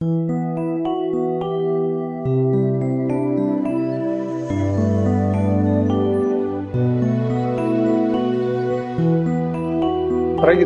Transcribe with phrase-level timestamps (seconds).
[0.00, 0.16] Дорогие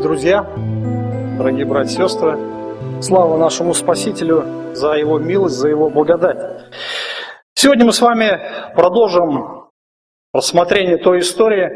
[0.02, 0.46] друзья,
[1.38, 2.38] дорогие братья и сестры,
[3.00, 6.66] слава нашему Спасителю за Его милость, за Его благодать.
[7.54, 8.38] Сегодня мы с вами
[8.74, 9.70] продолжим
[10.34, 11.70] рассмотрение той истории,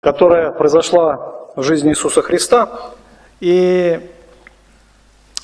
[0.00, 2.94] которая произошла в жизни Иисуса Христа.
[3.40, 4.00] И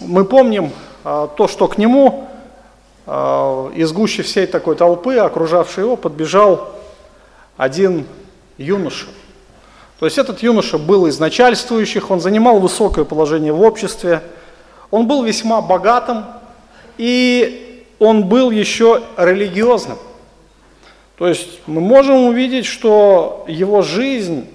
[0.01, 0.71] мы помним
[1.03, 2.29] то, что к Нему
[3.07, 6.71] а, из гущи всей такой толпы, окружавшей его, подбежал
[7.57, 8.07] один
[8.59, 9.07] юноша–
[10.00, 14.23] то есть этот юноша был из начальствующих, он занимал высокое положение в обществе,
[14.90, 16.25] он был весьма богатым,
[16.96, 19.98] и он был еще религиозным.
[21.18, 24.48] То есть мы можем увидеть, что его жизнь,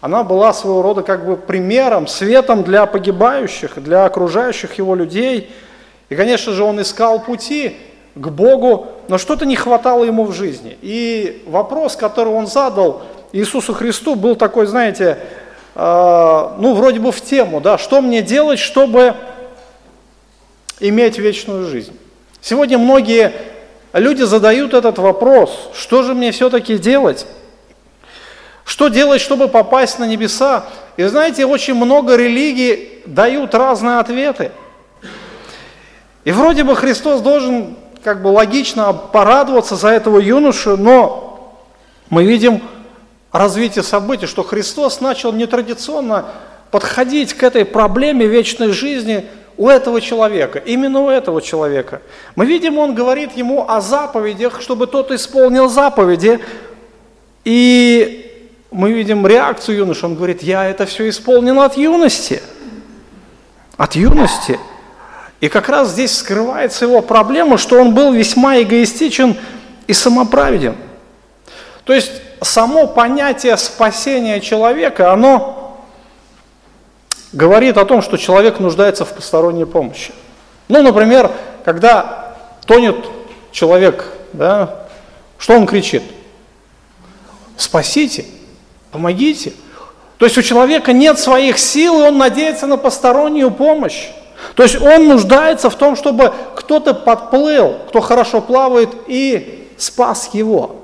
[0.00, 5.50] она была своего рода как бы примером, светом для погибающих, для окружающих его людей.
[6.08, 7.76] И, конечно же, он искал пути
[8.14, 10.78] к Богу, но что-то не хватало ему в жизни.
[10.82, 13.02] И вопрос, который он задал–
[13.36, 15.18] Иисусу Христу был такой, знаете,
[15.74, 19.14] э, ну, вроде бы в тему, да, что мне делать, чтобы
[20.80, 21.94] иметь вечную жизнь.
[22.40, 23.32] Сегодня многие
[23.92, 27.26] люди задают этот вопрос, что же мне все-таки делать?
[28.64, 30.64] Что делать, чтобы попасть на небеса?
[30.96, 34.50] И знаете, очень много религий дают разные ответы.
[36.26, 41.56] И вроде бы Христос должен как бы логично порадоваться за этого юношу, но
[42.10, 42.62] мы видим,
[43.30, 46.24] развития событий, что Христос начал нетрадиционно
[46.72, 52.02] подходить к этой проблеме вечной жизни у этого человека, именно у этого человека.
[52.34, 56.40] Мы видим, он говорит ему о заповедях, чтобы тот исполнил заповеди,
[57.44, 62.42] и мы видим реакцию юноши, он говорит, я это все исполнил от юности,
[63.76, 64.58] от юности.
[65.40, 69.36] И как раз здесь скрывается его проблема, что он был весьма эгоистичен
[69.86, 70.76] и самоправеден.
[71.84, 72.10] То есть
[72.40, 75.84] само понятие спасения человека, оно
[77.32, 80.12] говорит о том, что человек нуждается в посторонней помощи.
[80.68, 81.30] Ну, например,
[81.64, 82.34] когда
[82.66, 82.96] тонет
[83.52, 84.86] человек, да,
[85.38, 86.02] что он кричит?
[87.56, 88.24] Спасите,
[88.90, 89.52] помогите.
[90.18, 94.08] То есть у человека нет своих сил, и он надеется на постороннюю помощь.
[94.54, 100.76] То есть он нуждается в том, чтобы кто-то подплыл, кто хорошо плавает, и спас его.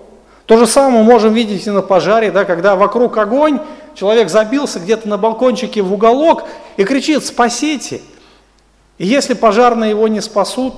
[0.47, 3.61] То же самое можем видеть и на пожаре, да, когда вокруг огонь,
[3.95, 6.45] человек забился где-то на балкончике в уголок
[6.77, 8.01] и кричит «спасите!».
[8.99, 10.75] И если пожарные его не спасут,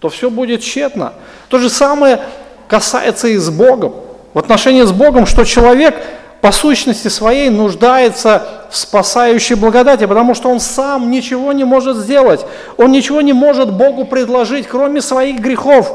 [0.00, 1.14] то все будет тщетно.
[1.48, 2.20] То же самое
[2.68, 3.94] касается и с Богом.
[4.34, 5.96] В отношении с Богом, что человек
[6.40, 12.44] по сущности своей нуждается в спасающей благодати, потому что он сам ничего не может сделать.
[12.76, 15.92] Он ничего не может Богу предложить, кроме своих грехов.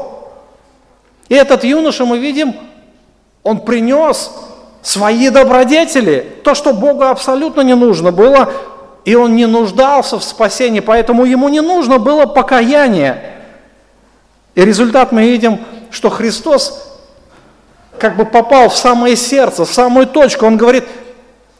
[1.28, 2.54] И этот юноша, мы видим,
[3.42, 4.30] он принес
[4.82, 8.52] свои добродетели, то, что Богу абсолютно не нужно было,
[9.06, 13.32] и он не нуждался в спасении, поэтому ему не нужно было покаяние.
[14.54, 16.93] И результат мы видим, что Христос
[17.98, 20.46] как бы попал в самое сердце, в самую точку.
[20.46, 20.84] Он говорит,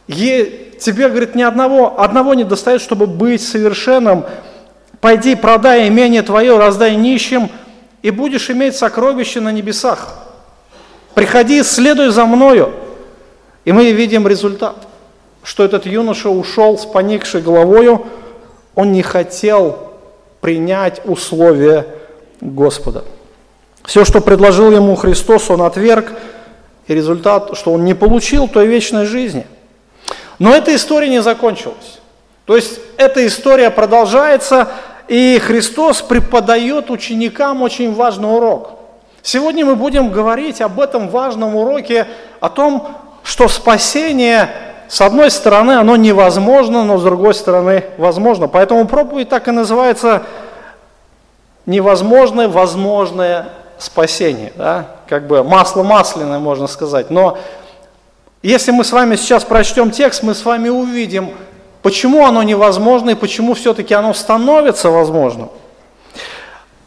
[0.07, 4.25] тебе, говорит, ни одного, одного не достает, чтобы быть совершенным.
[5.01, 7.49] Пойди, продай имение твое, раздай нищим,
[8.01, 10.25] и будешь иметь сокровище на небесах
[11.15, 12.71] приходи, следуй за мною.
[13.63, 14.75] И мы видим результат,
[15.41, 18.05] что этот юноша ушел с поникшей головою,
[18.75, 19.93] он не хотел
[20.41, 21.87] принять условия
[22.41, 23.03] Господа.
[23.85, 26.11] Все, что предложил ему Христос, он отверг,
[26.87, 29.45] и результат, что он не получил той вечной жизни.
[30.39, 31.99] Но эта история не закончилась.
[32.45, 34.67] То есть эта история продолжается,
[35.07, 38.71] и Христос преподает ученикам очень важный урок.
[39.21, 42.07] Сегодня мы будем говорить об этом важном уроке,
[42.39, 44.49] о том, что спасение,
[44.87, 48.47] с одной стороны, оно невозможно, но с другой стороны, возможно.
[48.47, 50.23] Поэтому проповедь так и называется
[51.65, 54.53] «Невозможное, возможное спасение».
[54.55, 54.87] Да?
[55.07, 57.09] Как бы масло масляное, можно сказать.
[57.09, 57.37] Но
[58.41, 61.31] если мы с вами сейчас прочтем текст, мы с вами увидим,
[61.81, 65.49] почему оно невозможно и почему все-таки оно становится возможным.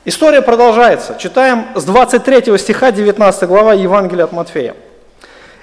[0.04, 1.16] История продолжается.
[1.18, 4.74] Читаем с 23 стиха 19 глава Евангелия от Матфея.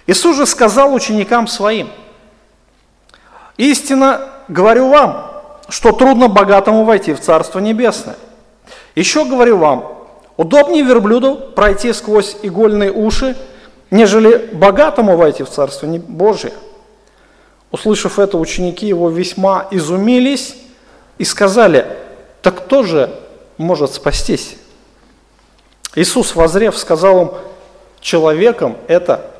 [0.06, 1.90] Иисус же сказал ученикам своим,
[3.58, 5.32] «Истинно говорю вам,
[5.70, 8.18] что трудно богатому войти в Царство Небесное.
[8.96, 9.95] Еще говорю вам,
[10.38, 13.36] удобнее верблюду пройти сквозь игольные уши,
[13.92, 16.54] нежели богатому войти в Царство Божие».
[17.72, 20.56] Услышав это, ученики его весьма изумились
[21.18, 21.86] и сказали,
[22.42, 23.10] «Так кто же
[23.58, 24.58] может спастись.
[25.96, 27.32] Иисус, возрев, сказал им,
[28.02, 29.32] человеком это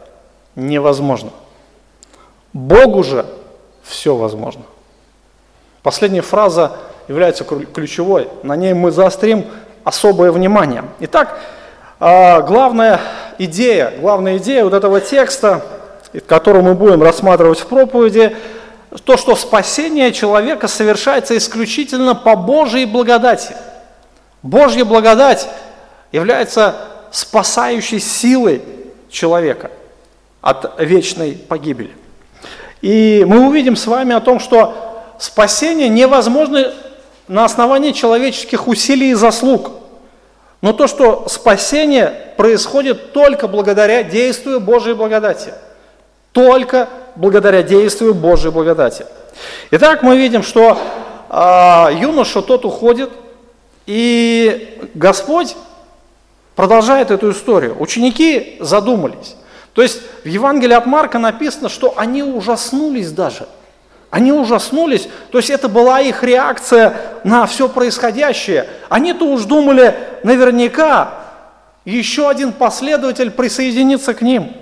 [0.56, 1.32] невозможно.
[2.54, 3.26] Богу же
[3.84, 4.64] все возможно.
[5.84, 6.78] Последняя фраза
[7.08, 8.30] является ключевой.
[8.44, 9.46] На ней мы заострим
[9.86, 10.84] особое внимание.
[11.00, 11.40] Итак,
[12.00, 13.00] а, главная
[13.38, 15.64] идея, главная идея вот этого текста,
[16.28, 18.36] который мы будем рассматривать в проповеди,
[19.06, 23.56] то, что спасение человека совершается исключительно по Божьей благодати.
[24.42, 25.48] Божья благодать
[26.12, 26.76] является
[27.12, 28.62] спасающей силой
[29.10, 29.72] человека
[30.42, 31.92] от вечной погибели.
[32.82, 36.74] И мы увидим с вами о том, что спасение невозможно
[37.28, 39.72] на основании человеческих усилий и заслуг.
[40.62, 45.54] Но то, что спасение происходит только благодаря действию Божьей благодати.
[46.32, 49.06] Только благодаря действию Божьей благодати.
[49.72, 50.78] Итак, мы видим, что
[51.30, 53.10] э, юноша тот уходит,
[53.86, 55.56] и Господь
[56.56, 57.76] продолжает эту историю.
[57.80, 59.36] Ученики задумались.
[59.74, 63.48] То есть в Евангелии от Марка написано, что они ужаснулись даже.
[64.16, 66.96] Они ужаснулись, то есть это была их реакция
[67.26, 68.66] на все происходящее.
[68.88, 71.16] Они-то уж думали, наверняка
[71.84, 74.54] еще один последователь присоединится к ним.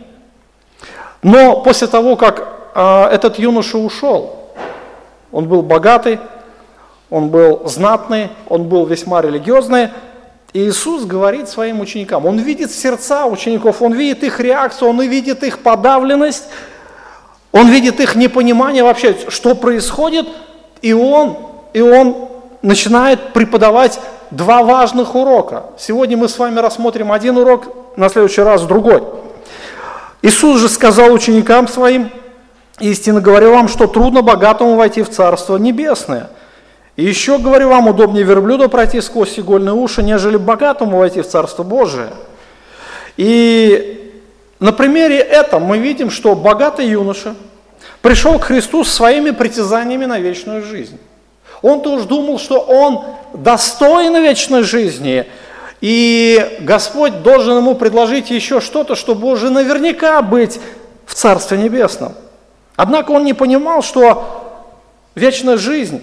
[1.21, 4.49] Но после того, как э, этот юноша ушел,
[5.31, 6.17] он был богатый,
[7.11, 9.89] он был знатный, он был весьма религиозный,
[10.53, 15.43] и Иисус говорит своим ученикам, Он видит сердца учеников, Он видит их реакцию, Он видит
[15.43, 16.47] их подавленность,
[17.53, 20.27] Он видит их непонимание вообще, что происходит,
[20.81, 21.37] и Он,
[21.71, 22.27] и он
[22.61, 24.01] начинает преподавать
[24.31, 25.67] два важных урока.
[25.77, 29.03] Сегодня мы с вами рассмотрим один урок, на следующий раз другой.
[30.21, 32.09] Иисус же сказал ученикам своим,
[32.79, 36.29] истинно говорю вам, что трудно богатому войти в Царство Небесное–
[36.95, 41.63] и еще, говорю вам, удобнее верблюду пройти сквозь игольные уши, нежели богатому войти в Царство
[41.63, 42.09] Божие.
[43.17, 44.02] И
[44.63, 47.35] на примере этом мы видим, что богатый юноша
[48.01, 50.97] пришел к Христу с своими притязаниями на вечную жизнь.
[51.61, 55.27] Он-то уж думал, что он достоин вечной жизни,
[55.81, 60.61] и Господь должен ему предложить еще что-то, чтобы уже наверняка быть
[61.05, 62.13] в Царстве Небесном.
[62.77, 64.63] Однако он не понимал, что
[65.13, 66.01] вечная жизнь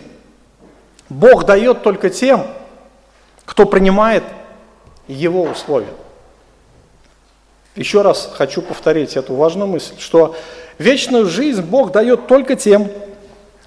[1.09, 2.47] Бог дает только тем,
[3.47, 4.25] кто принимает
[5.09, 5.95] Его условия.
[7.77, 10.35] Еще раз хочу повторить эту важную мысль, что
[10.79, 12.89] вечную жизнь Бог дает только тем,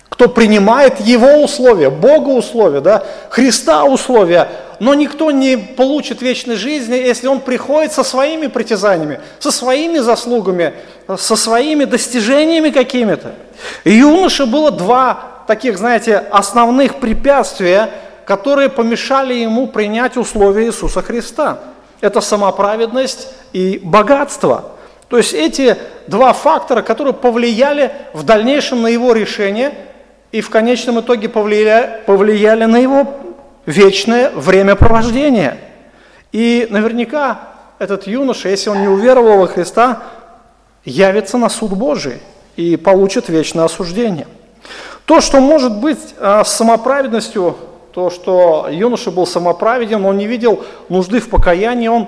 [0.09, 4.47] кто принимает Его условия, Бога условия, да, Христа условия,
[4.79, 10.73] но никто не получит вечной жизни, если он приходит со своими притязаниями, со своими заслугами,
[11.17, 13.33] со своими достижениями какими-то.
[13.85, 17.89] Юноше было два таких, знаете, основных препятствия,
[18.25, 21.59] которые помешали ему принять условия Иисуса Христа.
[22.03, 24.73] Это самоправедность и богатство.
[25.07, 25.77] То есть эти
[26.07, 29.73] два фактора, которые повлияли в дальнейшем на его решение
[30.33, 33.07] и в конечном итоге повлияли, повлияли на его
[33.65, 35.57] вечное времяпровождение.
[36.33, 37.39] И наверняка
[37.79, 40.03] этот юноша, если он не уверовал во Христа,
[40.83, 42.21] явится на суд Божий
[42.57, 44.27] и получит вечное осуждение.
[45.05, 47.55] То, что может быть а, с самоправедностью,
[47.93, 52.07] то, что юноша был самоправеден, он не видел нужды в покаянии, он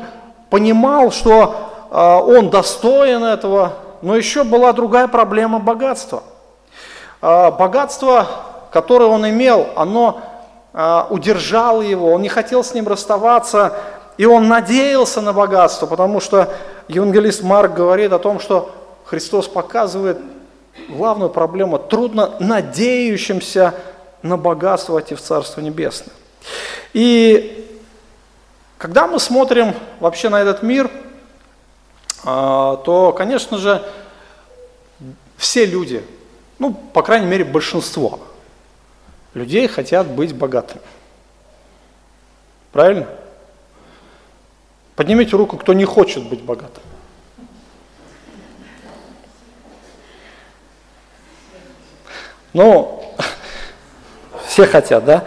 [0.50, 1.56] понимал, что
[1.92, 6.24] а, он достоин этого, но еще была другая проблема богатства.
[7.22, 8.26] А, богатство,
[8.72, 10.22] которое он имел, оно
[11.10, 13.78] удержало его, он не хотел с ним расставаться,
[14.18, 16.50] и он надеялся на богатство, потому что
[16.90, 18.72] евангелист Марк говорит о том, что
[19.06, 20.18] Христос показывает
[20.90, 23.74] главную проблему– трудно надеющимся
[24.26, 26.14] на богатство войти в Царство Небесное.
[26.94, 27.80] И
[28.78, 30.90] когда мы смотрим вообще на этот мир,
[32.24, 33.88] а, то, конечно же,
[35.38, 36.04] все люди,
[36.58, 38.20] ну, по крайней мере, большинство
[39.36, 40.82] людей хотят быть богатыми.
[42.72, 43.08] Правильно?
[44.96, 46.82] Поднимите руку, кто не хочет быть богатым.
[52.54, 53.05] Ну,
[54.56, 55.26] все хотят, да?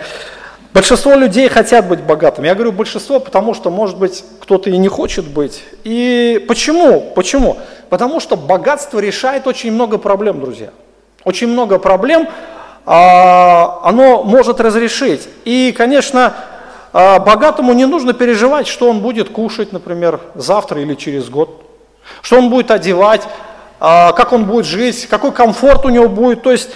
[0.73, 2.47] Большинство людей хотят быть богатыми.
[2.47, 5.65] Я говорю большинство, потому что, может быть, кто-то и не хочет быть.
[5.85, 7.13] И почему?
[7.15, 7.59] Почему?
[7.91, 10.71] Потому что богатство решает очень много проблем, друзья.
[11.25, 12.27] Очень много проблем
[12.87, 15.29] а, оно может разрешить.
[15.45, 16.33] И, конечно,
[16.95, 21.51] а, богатому не нужно переживать, что он будет кушать, например, завтра или через год,
[22.23, 23.29] что он будет одевать,
[23.79, 26.43] а, как он будет жить, какой комфорт у него будет.
[26.43, 26.71] То есть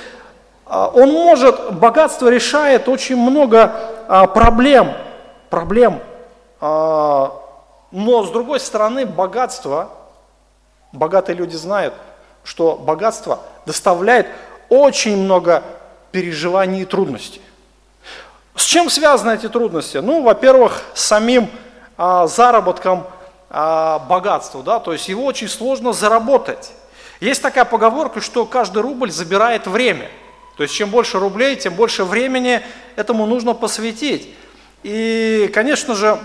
[0.72, 3.74] он может, богатство решает очень много
[4.08, 4.92] а, проблем,
[5.50, 6.00] проблем.
[6.60, 7.32] А,
[7.90, 9.90] но с другой стороны, богатство,
[10.92, 11.92] богатые люди знают,
[12.42, 14.28] что богатство доставляет
[14.70, 15.62] очень много
[16.10, 17.42] переживаний и трудностей.
[18.54, 19.98] С чем связаны эти трудности?
[19.98, 21.50] Ну, во-первых, с самим
[21.98, 23.06] а, заработком
[23.50, 26.72] а, богатства, да, то есть его очень сложно заработать.
[27.20, 30.10] Есть такая поговорка, что каждый рубль забирает время.
[30.56, 32.60] То есть чем больше рублей, тем больше времени
[32.96, 34.28] этому нужно посвятить.
[34.82, 36.18] И, конечно же,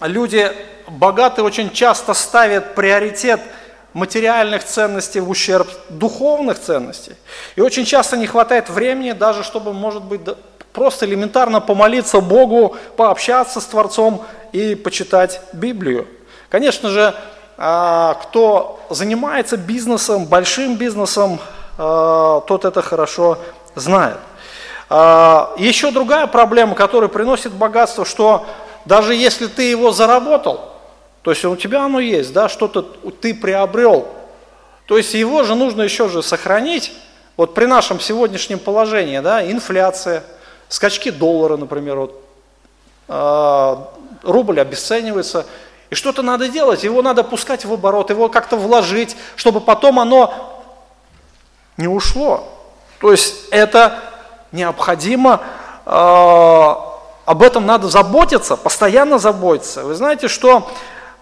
[0.00, 0.50] люди
[0.88, 3.40] богатые очень часто ставят приоритет
[3.92, 7.14] материальных ценностей в ущерб духовных ценностей.
[7.54, 10.20] И очень часто не хватает времени даже, чтобы, может быть,
[10.72, 14.22] просто элементарно помолиться Богу, пообщаться с Творцом
[14.52, 16.06] и почитать Библию.
[16.50, 17.14] Конечно же,
[17.56, 21.40] а, кто занимается бизнесом, большим бизнесом,
[21.76, 23.38] тот это хорошо
[23.74, 24.18] знает.
[24.88, 28.46] А, еще другая проблема, которая приносит богатство, что
[28.84, 30.72] даже если ты его заработал,
[31.22, 34.08] то есть у тебя оно есть, да, что-то ты приобрел,
[34.86, 36.92] то есть его же нужно еще же сохранить.
[37.36, 40.22] Вот при нашем сегодняшнем положении, да, инфляция–
[40.68, 42.22] скачки доллара, например, вот,
[43.08, 43.76] э,
[44.22, 45.46] рубль обесценивается,
[45.90, 50.55] и что-то надо делать, его надо пускать в оборот, его как-то вложить, чтобы потом оно
[51.76, 52.44] не ушло.
[53.00, 53.98] То есть это
[54.52, 55.40] необходимо,
[55.84, 56.74] э,
[57.24, 59.84] об этом надо заботиться, постоянно заботиться.
[59.84, 60.70] Вы знаете, что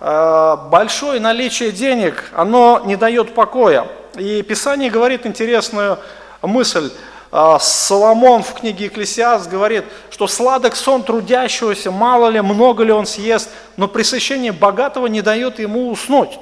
[0.01, 3.87] э, большое наличие денег, оно не дает покоя.
[4.17, 5.99] И Писание говорит интересную
[6.43, 6.91] мысль–
[7.37, 13.07] а, Соломон в книге Екклесиаст говорит, что сладок сон трудящегося, мало ли, много ли он
[13.07, 16.39] съест, но пресыщение богатого не дает ему уснуть.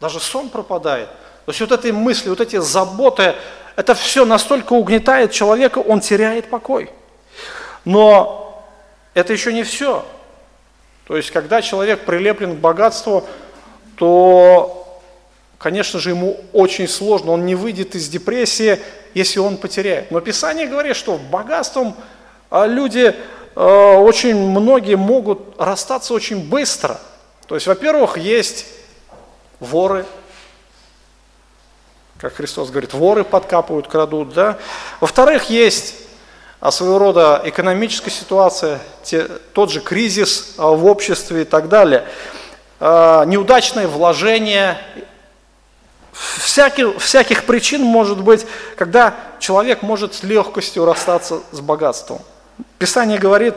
[0.00, 1.10] Даже сон пропадает.
[1.46, 3.34] То есть вот эти мысли, вот эти заботы,
[3.76, 6.90] это все настолько угнетает человека, он теряет покой.
[7.84, 8.64] Но
[9.14, 10.04] это еще не все.
[11.06, 13.26] То есть когда человек прилеплен к богатству,
[13.96, 15.00] то,
[15.58, 18.80] конечно же, ему очень сложно, он не выйдет из депрессии,
[19.12, 20.10] если он потеряет.
[20.10, 21.94] Но Писание говорит, что богатством
[22.50, 23.14] а, люди,
[23.54, 26.98] а, очень многие могут расстаться очень быстро.
[27.46, 28.66] То есть, во-первых, есть
[29.60, 30.06] воры,
[32.24, 34.56] как Христос говорит, воры подкапывают, крадут, да.
[34.98, 35.96] Во-вторых, есть
[36.58, 42.06] а, своего рода экономическая ситуация, те, тот же кризис в обществе и так далее.
[42.80, 44.78] Неудачное вложение
[46.14, 52.22] всяких, всяких причин может быть, когда человек может с легкостью расстаться с богатством.
[52.78, 53.54] Писание говорит,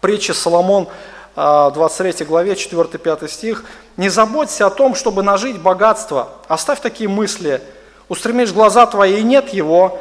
[0.00, 0.88] притча Соломон,
[1.36, 3.64] 23 а, главе, 4-5 стих,
[3.98, 7.60] «Не заботься о том, чтобы нажить богатство, оставь такие мысли,
[8.08, 9.98] устремишь глаза твои, и нет его,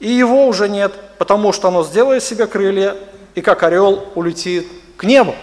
[0.00, 2.94] и его уже нет, потому что оно сделает себе крылья,
[3.34, 5.34] и как орел улетит к небу».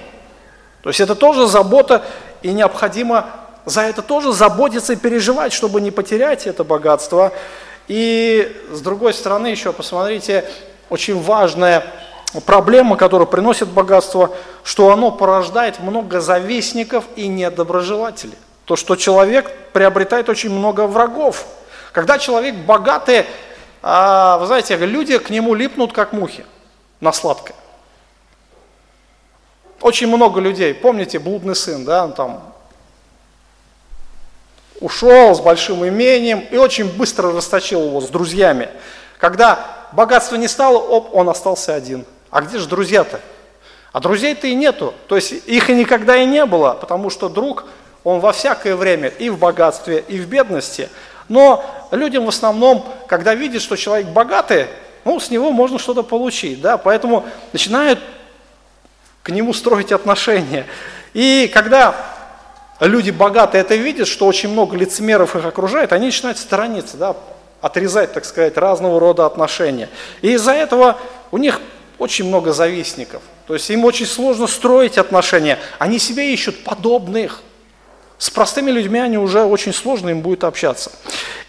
[0.83, 2.03] То есть это тоже забота,
[2.43, 3.25] и необходимо
[3.65, 7.33] за это тоже заботиться и переживать, чтобы не потерять это богатство.
[7.87, 10.45] И с другой стороны еще посмотрите,
[10.89, 11.83] очень важная
[12.45, 14.31] проблема, которую приносит богатство,
[14.63, 18.37] что оно порождает много завистников и недоброжелателей.
[18.65, 21.45] То, что человек приобретает очень много врагов.
[21.93, 23.25] Когда человек богатый,
[23.81, 26.45] а, вы знаете, люди к нему липнут, как мухи
[26.99, 27.55] на сладкое.
[29.81, 32.53] Очень много людей, помните, блудный сын, да, он там
[34.81, 38.69] ушел с большим имением и очень быстро расточил его с друзьями.
[39.17, 42.05] Когда богатства не стало, оп, он остался один.
[42.29, 43.19] А где же друзья-то?
[43.93, 44.93] А друзей-то и нету.
[45.07, 47.65] То есть их и никогда и не было, потому что друг,
[48.03, 50.89] он во всякое время и в богатстве, и в бедности.
[51.29, 54.67] Но людям в основном, когда видят, что человек богатый,
[55.03, 57.99] ну, с него можно что-то получить, да, поэтому начинают
[59.23, 60.65] к нему строить отношения.
[61.13, 61.95] И когда
[62.79, 67.15] люди богатые это видят, что очень много лицемеров их окружает, они начинают сторониться, да,
[67.61, 69.89] отрезать, так сказать, разного рода отношения.
[70.21, 70.97] И из-за этого
[71.31, 71.59] у них
[71.99, 73.21] очень много завистников.
[73.47, 75.59] То есть им очень сложно строить отношения.
[75.79, 77.41] Они себе ищут подобных.
[78.17, 80.91] С простыми людьми они уже очень сложно им будет общаться.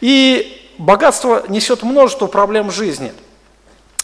[0.00, 3.12] И богатство несет множество проблем жизни.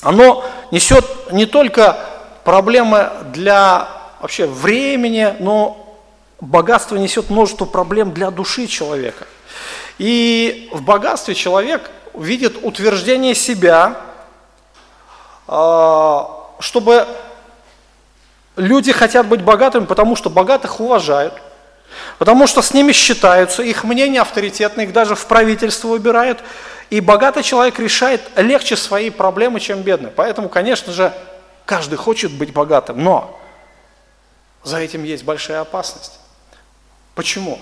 [0.02, 1.98] Оно несет не только
[2.44, 3.88] проблемы для
[4.20, 5.98] вообще времени, но
[6.40, 9.26] богатство несет множество проблем для души человека.
[9.98, 14.00] И в богатстве человек видит утверждение себя,
[15.46, 17.06] чтобы
[18.56, 21.34] люди хотят быть богатыми, потому что богатых уважают,
[22.18, 26.40] потому что с ними считаются, их мнение авторитетное, их даже в правительство выбирают,
[26.90, 30.10] и богатый человек решает легче свои проблемы, чем бедный.
[30.10, 31.12] Поэтому, конечно же,
[31.64, 33.38] Каждый хочет быть богатым, но
[34.62, 36.20] за этим есть большая опасность.
[37.14, 37.58] Почему?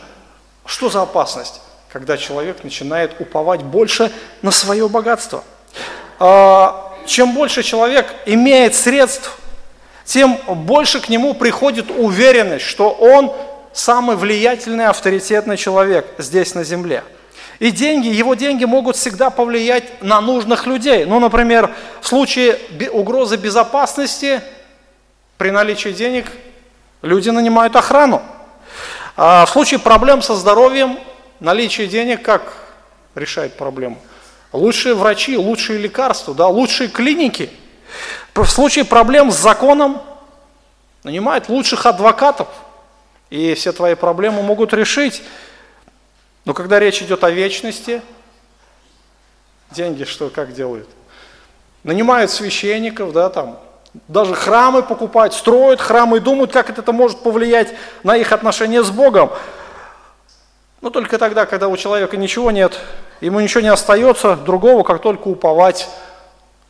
[0.67, 1.61] Что за опасность?
[1.93, 4.11] Когда человек начинает уповать больше
[4.41, 5.45] на свое богатство.
[6.19, 9.39] А, чем больше человек имеет средств,
[10.05, 13.33] тем больше к нему приходит уверенность, что он
[13.73, 17.03] самый влиятельный, авторитетный человек здесь на земле.
[17.59, 21.05] И деньги, его деньги могут всегда повлиять на нужных людей.
[21.05, 22.59] Ну, например, в случае
[22.91, 24.41] угрозы безопасности,
[25.39, 26.27] при наличии денег
[27.03, 28.23] люди нанимают охрану.
[29.17, 30.99] А в случае проблем со здоровьем,
[31.41, 32.53] наличие денег как
[33.15, 33.99] решает проблему?
[34.53, 37.51] Лучшие врачи, лучшие лекарства, да, лучшие клиники.
[38.35, 40.03] В случае проблем с законом
[41.05, 42.49] нанимают лучших адвокатов,
[43.31, 45.23] и все твои проблемы могут решить.
[46.45, 48.03] Но когда речь идет о вечности,
[49.71, 50.89] деньги что, как делают?
[51.83, 53.59] Нанимают священников, да, там,
[54.09, 58.91] даже храмы покупают, строят храмы и думают, как это может повлиять на их отношения с
[58.91, 59.31] Богом.
[60.83, 62.79] Но только тогда, когда у человека ничего нет,
[63.21, 65.89] ему ничего не остается другого, как только уповать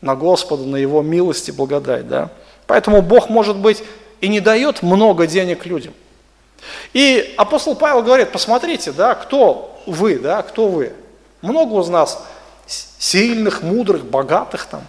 [0.03, 2.07] на Господа, на Его милость и благодать.
[2.07, 2.29] Да?
[2.67, 3.83] Поэтому Бог, может быть,
[4.21, 5.95] и не дает много денег людям.
[6.93, 10.93] И апостол Павел говорит, посмотрите, да, кто вы, да, кто вы.
[11.41, 12.23] Много из нас
[12.67, 14.83] сильных, мудрых, богатых там,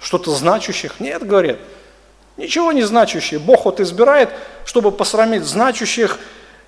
[0.00, 1.00] что-то значущих.
[1.00, 1.58] Нет, говорит,
[2.36, 3.38] ничего не значущие.
[3.38, 4.30] Бог вот избирает,
[4.66, 6.18] чтобы посрамить значущих,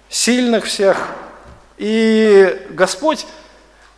[0.09, 1.09] сильных всех.
[1.77, 3.27] И Господь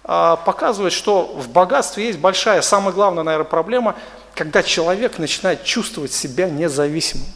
[0.04, 3.94] а, показывает, что в богатстве есть большая, самая главная, наверное, проблема,
[4.34, 7.26] когда человек начинает чувствовать себя независимым.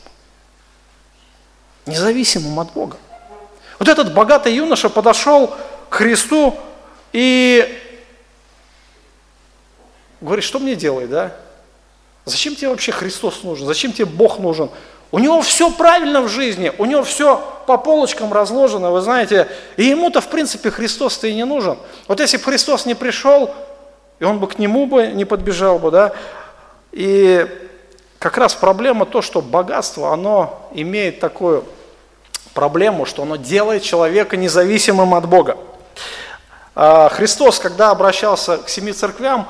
[1.86, 2.96] Независимым от Бога.
[3.78, 5.54] Вот этот богатый юноша подошел
[5.88, 6.58] к Христу
[7.12, 7.78] и
[10.20, 11.36] говорит, что мне делать, да?
[12.24, 13.66] Зачем тебе вообще Христос нужен?
[13.66, 14.70] Зачем тебе Бог нужен?
[15.12, 19.84] У него все правильно в жизни, у него все по полочкам разложено, вы знаете, и
[19.84, 21.78] ему-то, в принципе, Христос-то и не нужен.
[22.08, 23.54] Вот если бы Христос не пришел,
[24.18, 26.12] и он бы к нему бы не подбежал бы, да,
[26.92, 27.46] и
[28.18, 31.66] как раз проблема то, что богатство, оно имеет такую
[32.54, 35.58] проблему, что оно делает человека независимым от Бога.
[36.74, 39.46] А Христос, когда обращался к семи церквям,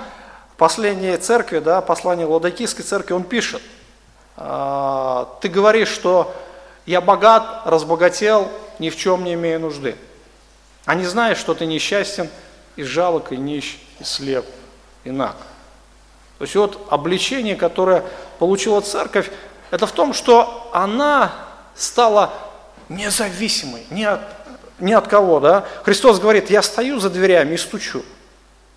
[0.57, 3.82] последней церкви, да, послание Ладокийской церкви, он пишет, «А,
[4.37, 6.35] ты говоришь, что
[6.87, 9.97] я богат, разбогател, ни в чем не имею нужды.
[10.85, 12.29] А не знаешь, что ты несчастен,
[12.77, 14.47] и жалок, и нищ, и слеп,
[15.05, 15.37] и наг.
[16.39, 18.03] То есть вот обличение, которое
[18.39, 19.31] получила церковь,
[19.71, 21.33] это в том, что она
[21.75, 22.33] стала
[22.89, 24.21] независимой, ни от,
[24.81, 25.39] ни от кого.
[25.41, 25.65] Да?
[25.85, 28.03] Христос говорит, я стою за дверями и стучу.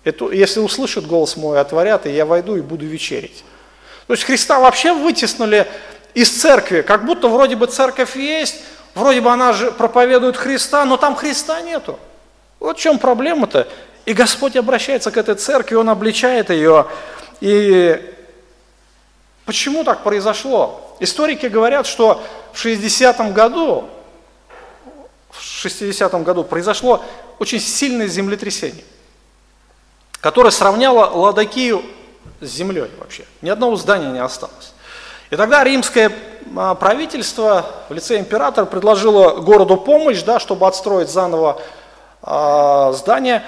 [0.04, 3.44] Это, если услышат голос мой, отворят, и я войду и буду вечерить.
[4.06, 5.66] То есть Христа вообще вытеснули
[6.14, 8.56] из церкви, как будто вроде бы церковь есть,
[8.94, 11.98] вроде бы она же проповедует Христа, но там Христа нету.
[12.60, 13.68] Вот в чем проблема-то.
[14.04, 16.86] И Господь обращается к этой церкви, Он обличает ее.
[17.40, 18.14] И
[19.44, 20.96] почему так произошло?
[21.00, 23.88] Историки говорят, что в 60-м году,
[25.30, 27.04] в 60 году произошло
[27.38, 28.84] очень сильное землетрясение
[30.26, 31.84] которая сравняла Ладокию
[32.40, 33.24] с землей вообще.
[33.42, 34.72] Ни одного здания не осталось.
[35.30, 36.12] И тогда римское
[36.56, 41.60] а, правительство в лице императора предложило городу помощь, да, чтобы отстроить заново
[42.22, 43.42] э, здание,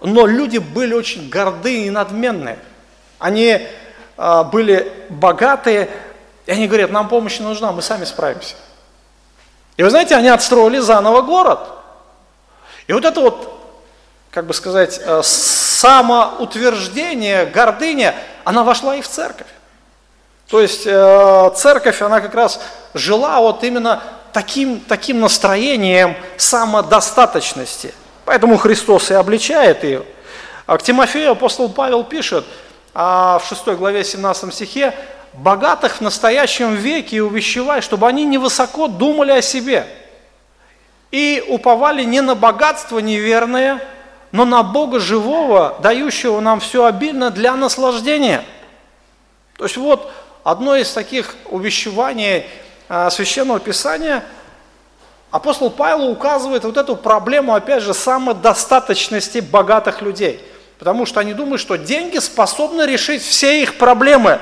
[0.00, 2.58] но люди были очень горды и надменные.
[3.18, 3.60] Они
[4.16, 5.88] э, были богатые,
[6.46, 8.54] и они говорят, нам помощь не нужна, мы сами справимся.
[9.76, 11.60] И вы знаете, они отстроили заново город.
[12.86, 13.60] И вот это вот,
[14.30, 15.00] как бы сказать,
[15.78, 18.14] самоутверждение, гордыня,
[18.44, 19.46] она вошла и в церковь.
[20.48, 22.60] То есть э, церковь, она как раз
[22.94, 27.94] жила вот именно таким, таким настроением самодостаточности.
[28.24, 30.04] Поэтому Христос и обличает ее.
[30.66, 32.44] А к Тимофею апостол Павел пишет
[32.94, 34.92] а в 6 главе 17 стихе,
[35.34, 39.86] «Богатых в настоящем веке увещевай, чтобы они невысоко думали о себе
[41.12, 43.80] и уповали не на богатство неверное,
[44.32, 48.44] но на Бога живого, дающего нам все обильно для наслаждения.
[49.56, 50.12] То есть вот
[50.44, 52.44] одно из таких увещеваний
[52.88, 54.24] а, Священного Писания,
[55.30, 60.40] апостол Павел указывает вот эту проблему, опять же, самодостаточности богатых людей.
[60.78, 64.38] Потому что они думают, что деньги способны решить все их проблемы.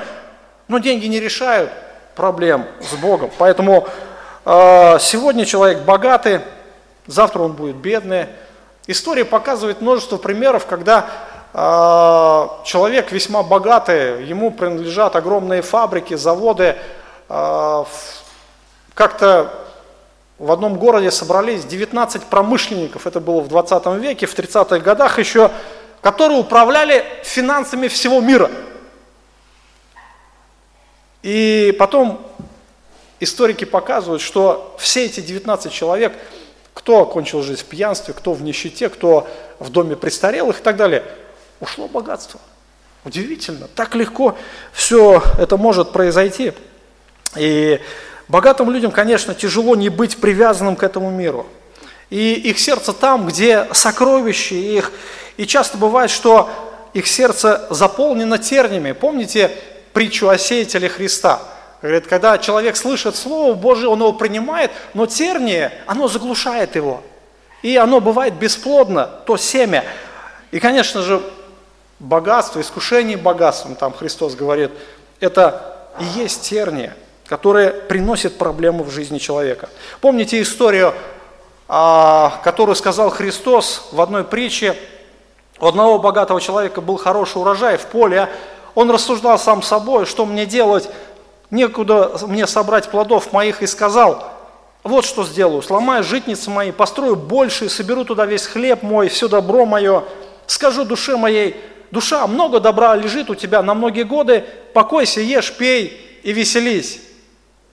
[0.67, 1.71] Но деньги не решают
[2.15, 3.31] проблем с Богом.
[3.37, 3.87] Поэтому
[4.45, 6.41] э, сегодня человек богатый,
[7.07, 8.27] завтра он будет бедный,
[8.87, 11.09] История показывает множество примеров, когда
[11.53, 16.77] а, человек весьма богатый, ему принадлежат огромные фабрики, заводы.
[17.27, 17.85] А,
[18.93, 19.51] как-то
[20.39, 25.51] в одном городе собрались 19 промышленников, это было в 20 веке, в 30-х годах еще,
[26.01, 28.49] которые управляли финансами всего мира.
[31.23, 32.25] И потом
[33.19, 36.13] историки показывают, что все эти 19 человек,
[36.77, 41.03] кто окончил жизнь в пьянстве, кто в нищете, кто в доме престарелых и так далее,
[41.59, 42.39] ушло богатство.
[43.03, 44.37] Удивительно, так легко
[44.73, 46.53] все это может произойти.
[47.35, 47.81] И
[48.27, 51.47] богатым людям, конечно, тяжело не быть привязанным к этому миру.
[52.11, 54.91] И их сердце там, где сокровища их.
[55.37, 56.47] И часто бывает, что
[56.93, 58.91] их сердце заполнено терниями.
[58.91, 59.49] Помните
[59.93, 61.41] притчу о сеятеле Христа?
[61.81, 67.03] Говорит, когда человек слышит Слово Божие, он его принимает, но терние, оно заглушает его.
[67.61, 69.83] И оно бывает бесплодно, то семя.
[70.51, 71.21] И, конечно же,
[71.99, 74.71] богатство, искушение богатством, там Христос говорит,
[75.19, 76.95] это и есть терние,
[77.27, 79.69] которые приносят проблемы в жизни человека.
[80.01, 80.93] Помните историю,
[81.67, 84.75] а, которую сказал Христос в одной притче,
[85.59, 88.29] у одного богатого человека был хороший урожай в поле,
[88.75, 90.87] он рассуждал сам собой, что мне делать,
[91.51, 94.31] некуда мне собрать плодов моих, и сказал,
[94.83, 99.65] вот что сделаю, сломаю житницы мои, построю больше, соберу туда весь хлеб мой, все добро
[99.65, 100.03] мое,
[100.45, 101.55] скажу душе моей,
[101.91, 107.01] душа, много добра лежит у тебя на многие годы, покойся, ешь, пей и веселись.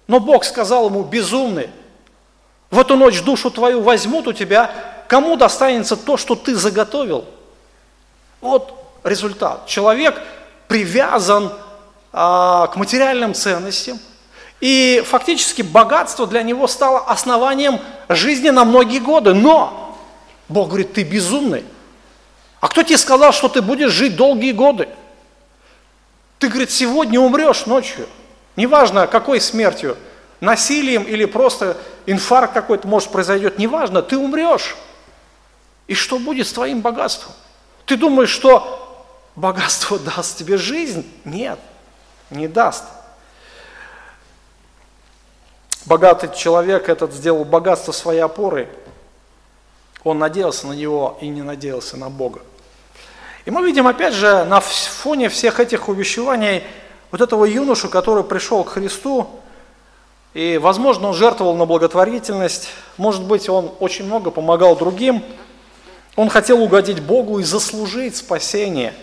[0.06, 1.70] Но Бог сказал ему, безумный,
[2.70, 4.70] в эту ночь душу твою возьмут у тебя,
[5.08, 7.24] кому достанется то, что ты заготовил?
[8.40, 9.66] Вот результат.
[9.66, 10.20] Человек
[10.66, 11.63] привязан а,
[12.14, 13.98] к материальным ценностям,
[14.60, 19.34] и фактически богатство для него стало основанием жизни на многие годы.
[19.34, 19.98] Но
[20.48, 21.64] Бог говорит, ты безумный.
[22.60, 24.88] А кто тебе сказал, что ты будешь жить долгие годы?
[26.38, 28.08] Ты, говорит, сегодня умрешь ночью.
[28.54, 29.96] Неважно, какой смертью,
[30.40, 34.76] насилием или просто инфаркт какой-то может произойдет, неважно, ты умрешь.
[35.88, 37.32] И что будет с твоим богатством?
[37.86, 41.04] Ты думаешь, что богатство даст тебе жизнь?
[41.24, 41.58] Нет,
[42.34, 42.84] не даст.
[45.86, 48.68] Богатый человек этот сделал богатство своей опорой.
[50.02, 52.40] Он надеялся на него и не надеялся на Бога.
[53.44, 56.62] И мы видим, опять же, на фоне всех этих увещеваний
[57.10, 59.28] вот этого юношу, который пришел к Христу,
[60.32, 65.22] и, возможно, он жертвовал на благотворительность, может быть, он очень много помогал другим,
[66.16, 68.94] он хотел угодить Богу и заслужить спасение.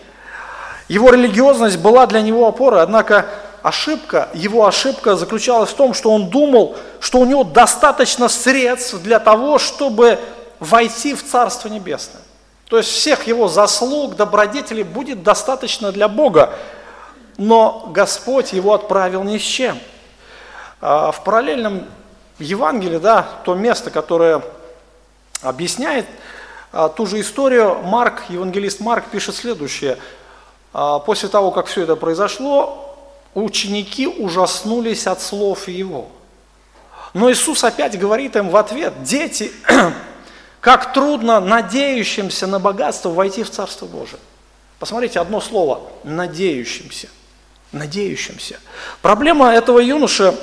[0.88, 3.26] Его религиозность была для него опорой, однако
[3.62, 9.18] ошибка, его ошибка заключалась в том, что он думал, что у него достаточно средств для
[9.18, 10.18] того, чтобы
[10.58, 12.22] войти в Царство Небесное.
[12.68, 16.54] То есть всех его заслуг, добродетелей будет достаточно для Бога,
[17.36, 19.78] но Господь его отправил ни с чем.
[20.80, 21.86] А, в параллельном
[22.38, 24.42] Евангелии, да, то место, которое
[25.42, 26.06] объясняет
[26.72, 29.98] а, ту же историю, Марк, евангелист Марк пишет следующее.
[30.72, 32.96] А, после того, как все это произошло,
[33.34, 36.08] ученики ужаснулись от слов его.
[37.14, 39.52] Но Иисус опять говорит им в ответ, дети,
[40.60, 44.20] как трудно надеющимся на богатство войти в Царство Божие.
[44.78, 47.08] Посмотрите, одно слово– надеющимся.
[47.70, 48.58] Надеющимся.
[49.00, 50.34] Проблема этого юноши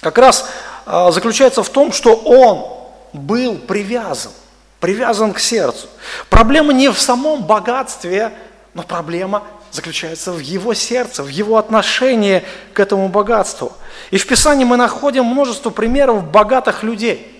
[0.00, 0.48] как раз
[0.86, 2.66] а, заключается в том, что он
[3.12, 4.32] был привязан,
[4.80, 5.88] привязан к сердцу.
[6.30, 8.32] Проблема не в самом богатстве,
[8.74, 13.72] но проблема заключается в его сердце, в его отношении к этому богатству.
[14.10, 17.34] И в Писании мы находим множество примеров богатых людей–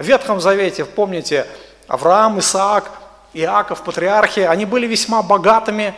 [0.00, 1.46] в Ветхом Завете, помните,
[1.86, 2.90] Авраам, Исаак,
[3.34, 5.94] Иаков, патриархи, они были весьма богатыми.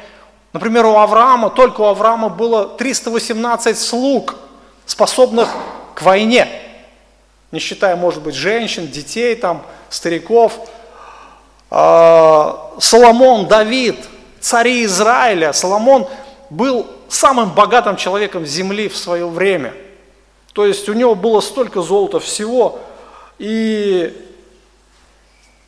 [0.52, 4.34] Например, у Авраама, только у Авраама было 318 слуг,
[4.86, 5.50] способных
[5.94, 6.48] к войне.
[7.52, 10.58] Не считая, может быть, женщин, детей, там, стариков.
[11.70, 14.00] А, Соломон, Давид,
[14.42, 15.52] цари Израиля.
[15.52, 16.06] Соломон
[16.50, 19.72] был самым богатым человеком земли в свое время.
[20.52, 22.78] То есть у него было столько золота всего,
[23.38, 24.28] и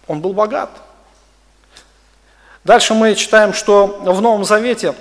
[0.07, 0.71] он был богат.
[2.65, 4.95] Дальше мы читаем, что в Новом Завете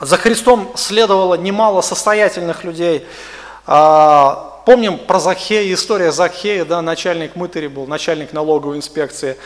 [0.00, 3.06] за Христом следовало немало состоятельных людей.
[3.66, 9.36] А, помним про Захея, история Захея, да, начальник мытари был, начальник налоговой инспекции.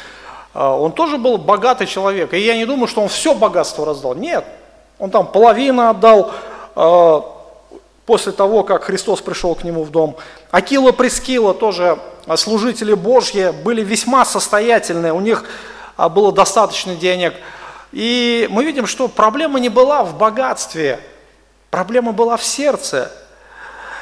[0.59, 2.33] А, он тоже был богатый человек.
[2.33, 4.14] И я не думаю, что он все богатство раздал.
[4.14, 4.42] Нет,
[4.99, 6.33] он там половину отдал,
[6.75, 7.23] а,
[8.07, 10.16] после того, как Христос пришел к нему в дом.
[10.51, 15.45] Акила Прескила тоже а, служители Божьи были весьма состоятельные, у них
[15.99, 17.35] было достаточно денег.
[17.92, 21.01] И мы видим, что проблема не была в богатстве,
[21.71, 23.12] проблема была в сердце.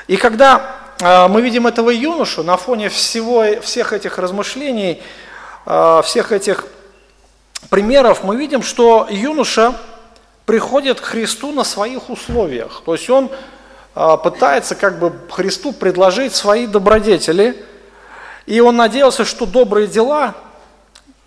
[0.07, 5.03] И когда мы видим этого юношу на фоне всего, всех этих размышлений,
[5.64, 6.66] всех этих
[7.70, 9.74] примеров, мы видим, что юноша
[10.44, 12.83] приходит к Христу на своих условиях.
[12.85, 13.31] То есть он
[13.94, 17.64] э, пытается как бы Христу предложить свои добродетели,
[18.46, 20.35] и он надеялся, что добрые дела,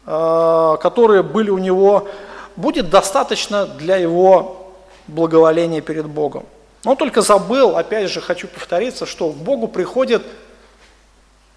[0.06, 2.08] которые были у него
[2.56, 4.74] будет достаточно для его
[5.08, 6.46] благоволения перед Богом.
[6.84, 10.24] Но он только забыл, опять же хочу повториться, что к Богу приходит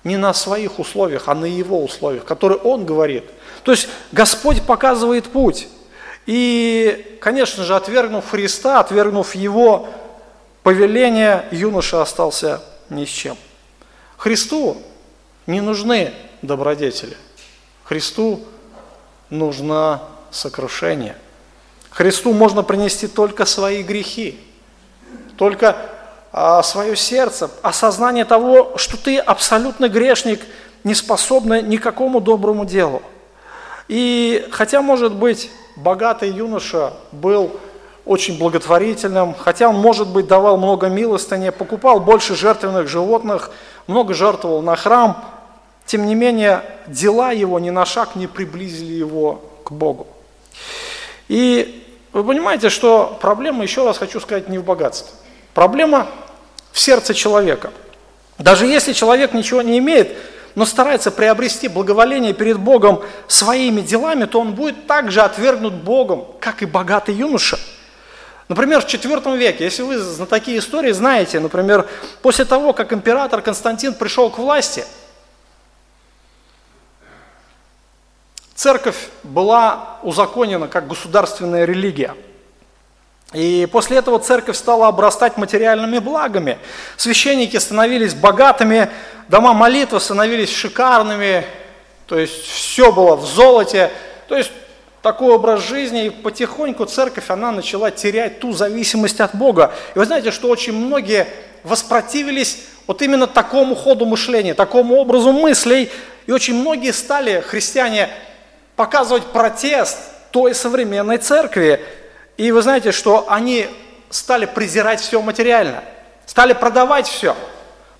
[0.04, 3.24] не на своих условиях, а на его условиях, которые он говорит.
[3.64, 5.68] То есть Господь показывает путь.
[6.26, 9.88] И, конечно же, отвергнув Христа, отвергнув его
[10.62, 13.36] повеление, юноша остался ни с чем.
[14.16, 14.76] Христу
[15.46, 17.16] не нужны добродетели.
[17.84, 18.40] Христу
[19.30, 21.16] нужна сокрушение.
[21.90, 24.38] Христу можно принести только свои грехи,
[25.36, 25.76] только
[26.62, 30.40] свое сердце, осознание того, что ты абсолютно грешник,
[30.84, 33.02] не способный никакому доброму делу.
[33.88, 37.58] И хотя, может быть, богатый юноша был
[38.04, 43.50] очень благотворительным, хотя он, может быть, давал много милостыни, покупал больше жертвенных животных,
[43.86, 45.24] много жертвовал на храм,
[45.86, 50.06] тем не менее, дела его ни на шаг не приблизили его к Богу.
[51.28, 55.12] И вы понимаете, что проблема, еще раз хочу сказать, не в богатстве.
[55.54, 56.08] Проблема
[56.72, 57.70] в сердце человека.
[58.38, 60.16] Даже если человек ничего не имеет,
[60.54, 66.62] но старается приобрести благоволение перед Богом своими делами, то он будет также отвергнут Богом, как
[66.62, 67.58] и богатый юноша.
[68.48, 71.86] Например, в IV веке, если вы на такие истории знаете, например,
[72.22, 74.84] после того, как император Константин пришел к власти–
[78.60, 82.14] церковь была узаконена как государственная религия.
[83.32, 86.58] И после этого церковь стала обрастать материальными благами.
[86.96, 88.90] Священники становились богатыми,
[89.28, 91.44] дома молитвы становились шикарными,
[92.06, 93.90] то есть все было в золоте.
[94.26, 94.50] То есть
[95.00, 99.72] такой образ жизни, и потихоньку церковь, она начала терять ту зависимость от Бога.
[99.94, 101.28] И вы знаете, что очень многие
[101.62, 105.88] воспротивились вот именно такому ходу мышления, такому образу мыслей,
[106.26, 108.08] и очень многие стали, христиане,
[108.74, 109.98] показывать протест
[110.32, 111.80] той современной церкви.
[112.40, 113.68] И вы знаете, что они
[114.09, 115.85] стали презирать все материально,
[116.24, 117.37] стали продавать все,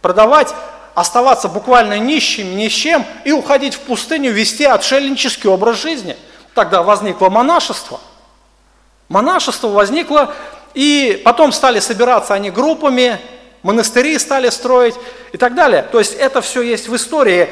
[0.01, 0.55] продавать,
[0.95, 6.17] оставаться буквально нищими, ни с чем, и уходить в пустыню, вести отшельнический образ жизни.
[6.55, 8.01] Тогда возникло монашество.
[9.11, 10.35] Монашество возникло,
[10.73, 13.21] и потом стали собираться они группами,
[13.63, 14.95] монастыри стали строить
[15.35, 15.83] и так далее.
[15.83, 17.51] То есть это все есть в истории.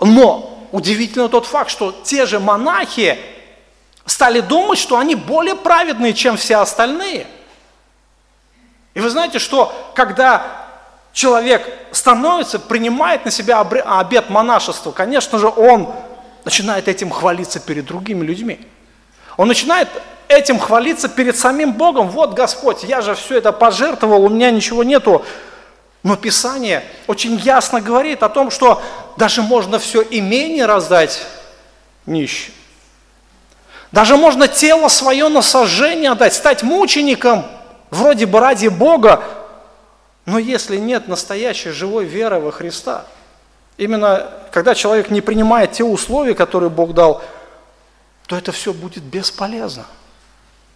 [0.00, 3.18] Но удивительно тот факт, что те же монахи
[4.08, 7.26] стали думать, что они более праведные, чем все остальные.
[8.94, 10.66] И вы знаете, что когда
[11.12, 15.92] человек становится, принимает на себя обет монашества, конечно же, он
[16.44, 18.66] начинает этим хвалиться перед другими людьми.
[19.36, 19.88] Он начинает
[20.26, 22.08] этим хвалиться перед самим Богом.
[22.08, 25.24] Вот, Господь, я же все это пожертвовал, у меня ничего нету.
[26.02, 28.82] Но Писание очень ясно говорит о том, что
[29.16, 31.26] даже можно все имение раздать
[32.06, 32.52] нищим.
[33.92, 37.46] Даже можно тело свое на сожжение отдать, стать мучеником,
[37.90, 39.22] вроде бы ради Бога,
[40.26, 43.06] но если нет настоящей живой веры во Христа,
[43.78, 47.22] именно когда человек не принимает те условия, которые Бог дал,
[48.26, 49.86] то это все будет бесполезно.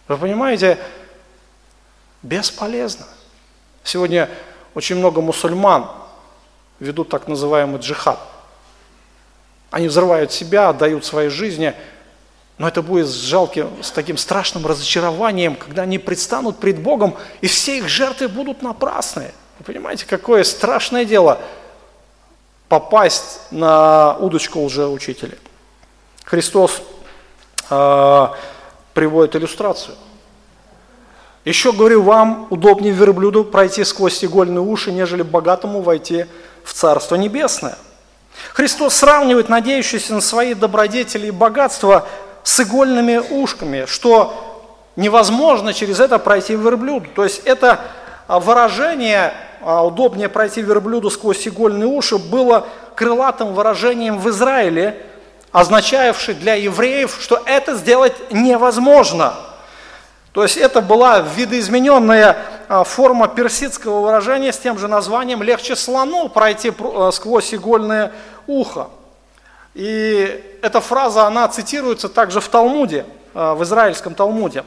[0.07, 0.79] Вы понимаете?
[2.23, 3.05] Бесполезно.
[3.83, 4.27] Сегодня
[4.73, 5.87] очень много мусульман
[6.79, 8.19] ведут так называемый джихад.
[9.69, 11.75] Они взрывают себя, отдают свои жизни,
[12.57, 17.47] но это будет с жалким, с таким страшным разочарованием, когда они предстанут пред Богом, и
[17.47, 19.33] все их жертвы будут напрасные.
[19.59, 21.39] Вы понимаете, какое страшное дело
[22.69, 25.37] попасть на удочку лжеучителя.
[26.23, 26.81] Христос
[27.69, 28.27] э,
[28.93, 29.95] приводит иллюстрацию–
[31.45, 36.25] еще говорю, вам удобнее верблюду пройти сквозь игольные уши, нежели богатому войти
[36.63, 37.77] в Царство Небесное.
[38.53, 42.07] Христос сравнивает надеющиеся на свои добродетели и богатства
[42.43, 44.61] с игольными ушками, что
[44.95, 47.07] невозможно через это пройти верблюду.
[47.15, 47.79] То есть это
[48.27, 55.01] а, выражение, а, удобнее пройти верблюду сквозь игольные уши, было крылатым выражением в Израиле,
[55.51, 59.33] означавшее для евреев, что это сделать невозможно–
[60.33, 66.27] то есть это была видоизмененная а, форма персидского выражения с тем же названием «легче слону
[66.27, 66.73] пройти
[67.11, 68.11] сквозь игольное
[68.47, 68.87] ухо».
[69.73, 73.05] И эта фраза, она цитируется также в Талмуде.
[73.33, 74.63] в израильском Талмуде.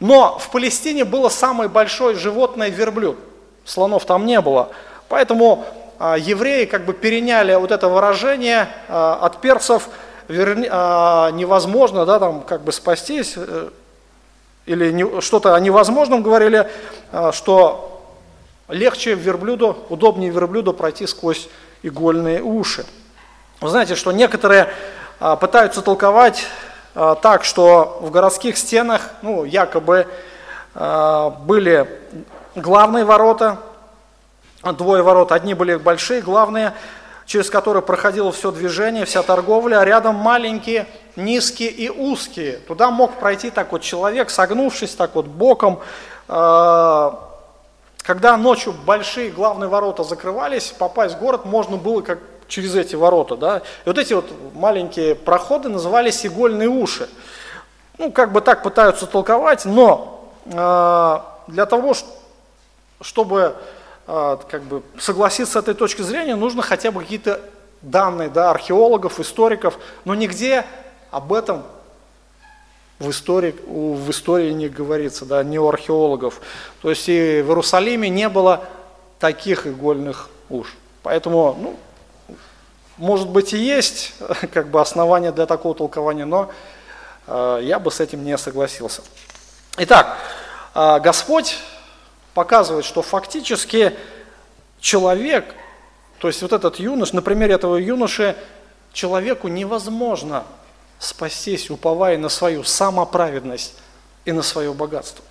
[0.00, 3.18] Но в Палестине было самое большое животное верблюд.
[3.64, 4.70] Слонов там не было.
[5.08, 5.64] Поэтому
[6.00, 9.88] евреи как бы переняли вот это выражение от перцев
[10.28, 13.70] невозможно, да, там как бы спастись, э,
[14.66, 16.68] или что-то о невозможном говорили,
[17.32, 18.04] что
[18.68, 21.48] легче верблюду, удобнее верблюду пройти сквозь
[21.82, 22.84] игольные уши.
[23.60, 24.68] Вы знаете, что некоторые
[25.18, 26.46] а, пытаются толковать
[26.94, 30.06] а, так, что в городских стенах, ну, якобы
[30.76, 31.90] а, были
[32.54, 33.58] главные ворота,
[34.62, 36.72] двое ворот, одни были большие, главные,
[37.26, 42.58] через которые проходило все движение, вся торговля, а рядом маленькие, низкие и узкие.
[42.58, 45.80] Туда мог пройти так вот человек, согнувшись так вот боком,
[46.26, 47.16] когда
[48.36, 53.36] ночью большие главные ворота закрывались, попасть в город можно было как через эти ворота.
[53.36, 53.58] Да?
[53.58, 57.08] И вот эти вот маленькие проходы назывались игольные уши.
[57.98, 61.94] Ну, как бы так пытаются толковать, но э, для того,
[63.00, 63.54] чтобы
[64.06, 67.40] э, как бы согласиться с этой точки зрения, нужно хотя бы какие-то
[67.82, 70.64] данные да, археологов, историков, но нигде
[71.10, 71.64] об этом
[72.98, 76.40] в истории, в истории не говорится, да, не у археологов.
[76.82, 78.64] То есть и в Иерусалиме не было
[79.18, 80.74] таких игольных уж.
[81.02, 81.76] Поэтому, ну,
[82.98, 84.12] может быть и есть
[84.52, 86.50] как бы основания для такого толкования, но
[87.26, 89.02] э, я бы с этим не согласился.
[89.78, 90.18] Итак,
[90.74, 91.58] э, Господь
[92.34, 93.94] показывает, что фактически
[94.80, 95.54] человек,
[96.18, 98.36] то есть вот этот юнош, на примере этого юноши,
[98.92, 100.44] человеку невозможно
[100.98, 103.74] спастись, уповая на свою самоправедность
[104.24, 105.24] и на свое богатство.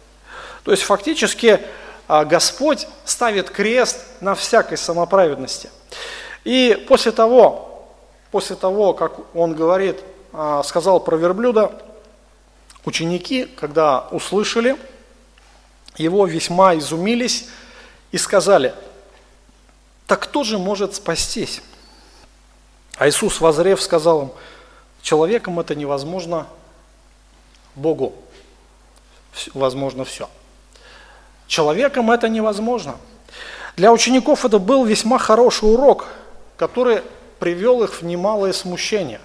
[0.63, 1.59] То есть фактически
[2.07, 5.69] а, Господь ставит крест на всякой самоправедности.
[6.47, 7.89] И после того,
[8.31, 9.99] после того, как Он говорит,
[10.31, 11.73] а, сказал про верблюда,
[12.85, 14.77] ученики, когда услышали,
[15.97, 17.49] его весьма изумились
[18.13, 18.73] и сказали,
[20.05, 21.61] так кто же может спастись?
[22.95, 24.31] А Иисус, возрев, сказал им,
[25.01, 26.47] Человеком это невозможно,
[27.75, 28.13] Богу
[29.53, 30.29] возможно все.
[31.47, 32.95] Человеком это невозможно.
[33.75, 36.07] Для учеников это был весьма хороший урок,
[36.57, 37.01] который
[37.39, 39.21] привел их в немалое смущение.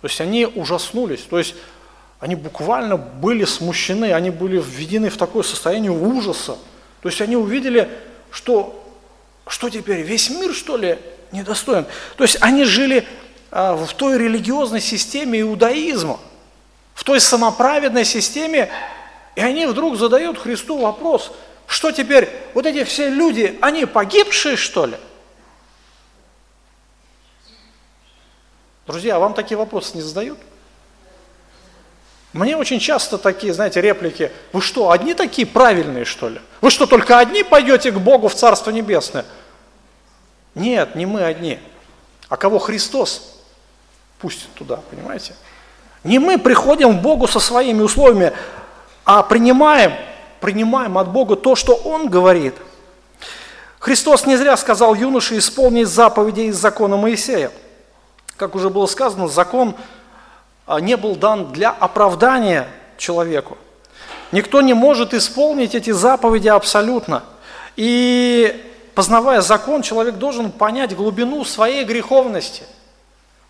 [0.00, 1.54] То есть они ужаснулись, то есть
[2.20, 6.56] они буквально были смущены, они были введены в такое состояние ужаса.
[7.02, 7.90] То есть они увидели,
[8.30, 8.82] что,
[9.46, 10.98] что теперь, весь мир, что ли,
[11.32, 11.86] недостоин.
[12.16, 13.06] То есть они жили
[13.50, 16.18] а, в той религиозной системе иудаизма,
[16.94, 18.70] в той самоправедной системе,
[19.36, 21.32] и они вдруг задают Христу вопрос,
[21.66, 24.96] что теперь, вот эти все люди, они погибшие, что ли?
[28.86, 30.38] Друзья, вам такие вопросы не задают?
[32.34, 36.40] Мне очень часто такие, знаете, реплики, вы что, одни такие правильные, что ли?
[36.60, 39.24] Вы что, только одни пойдете к Богу в Царство Небесное?
[40.54, 41.60] Нет, не мы одни.
[42.28, 43.40] А кого Христос
[44.18, 45.34] пустит туда, понимаете?
[46.02, 48.32] Не мы приходим к Богу со своими условиями,
[49.04, 49.92] а принимаем,
[50.40, 52.54] принимаем от Бога то, что Он говорит.
[53.78, 57.50] Христос не зря сказал юноше исполнить заповеди из закона Моисея.
[58.36, 59.74] Как уже было сказано, закон
[60.66, 63.56] а, не был дан для оправдания человеку.
[64.32, 67.22] Никто не может исполнить эти заповеди абсолютно.
[67.76, 72.64] И познавая закон, человек должен понять глубину своей греховности–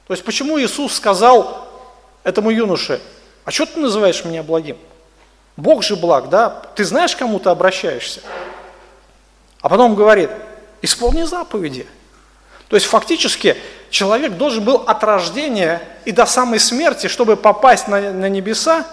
[0.06, 1.66] то есть почему Иисус сказал
[2.24, 3.00] этому юноше,
[3.44, 4.76] а что ты называешь меня благим?
[5.56, 6.50] Бог же благ, да?
[6.74, 8.20] Ты знаешь, кому ты обращаешься?
[9.60, 10.30] А потом говорит,
[10.82, 11.86] исполни заповеди.
[12.68, 13.56] То есть фактически
[13.94, 18.84] человек должен был от рождения и до самой смерти, чтобы попасть на, на небеса,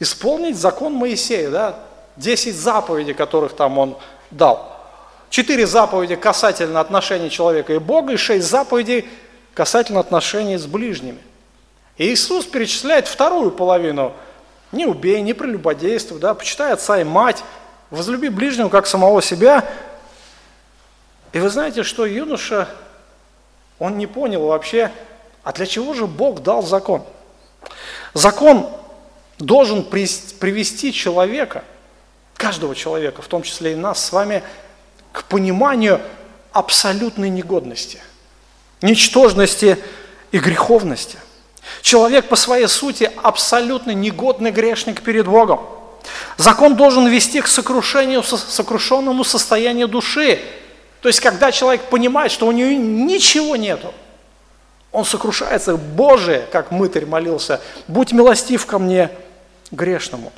[0.00, 1.78] исполнить закон Моисея, да?
[2.16, 3.98] 10 заповедей, которых там он
[4.30, 4.80] дал.
[5.28, 9.08] Четыре заповеди касательно отношений человека и Бога, и шесть заповедей
[9.52, 11.20] касательно отношений с ближними.
[11.98, 14.14] И Иисус перечисляет вторую половину.
[14.72, 17.44] Не убей, не прелюбодействуй, да, почитай отца и мать,
[17.90, 19.66] возлюби ближнего, как самого себя.
[21.34, 22.68] И вы знаете, что юноша,
[23.82, 24.92] он не понял вообще,
[25.42, 27.02] а для чего же Бог дал закон?
[28.14, 28.68] Закон
[29.38, 31.64] должен привести человека,
[32.34, 34.42] каждого человека, в том числе и нас с вами,
[35.10, 36.00] к пониманию
[36.52, 38.00] абсолютной негодности–
[38.82, 39.78] ничтожности
[40.32, 41.18] и греховности.
[41.80, 45.60] Человек по своей сути абсолютно негодный грешник перед Богом.
[46.36, 50.40] Закон должен вести к сокрушению, сокрушенному состоянию души.
[51.02, 53.92] То есть, когда человек понимает, что у него ничего нету,
[54.92, 55.76] он сокрушается.
[55.76, 59.10] Боже, как мытарь молился, будь милостив ко мне,
[59.72, 60.32] грешному.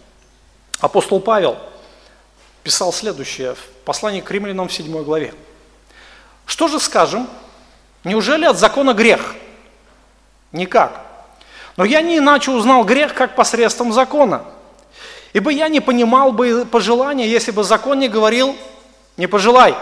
[0.81, 1.59] Апостол Павел
[2.63, 5.35] писал следующее в послании к римлянам в 7 главе.
[6.47, 7.29] Что же скажем?
[8.03, 9.35] Неужели от закона грех?
[10.51, 10.99] Никак.
[11.77, 14.45] Но я не иначе узнал грех, как посредством закона.
[15.35, 18.57] Ибо я не понимал бы пожелания, если бы закон не говорил
[19.19, 19.75] «не пожелай».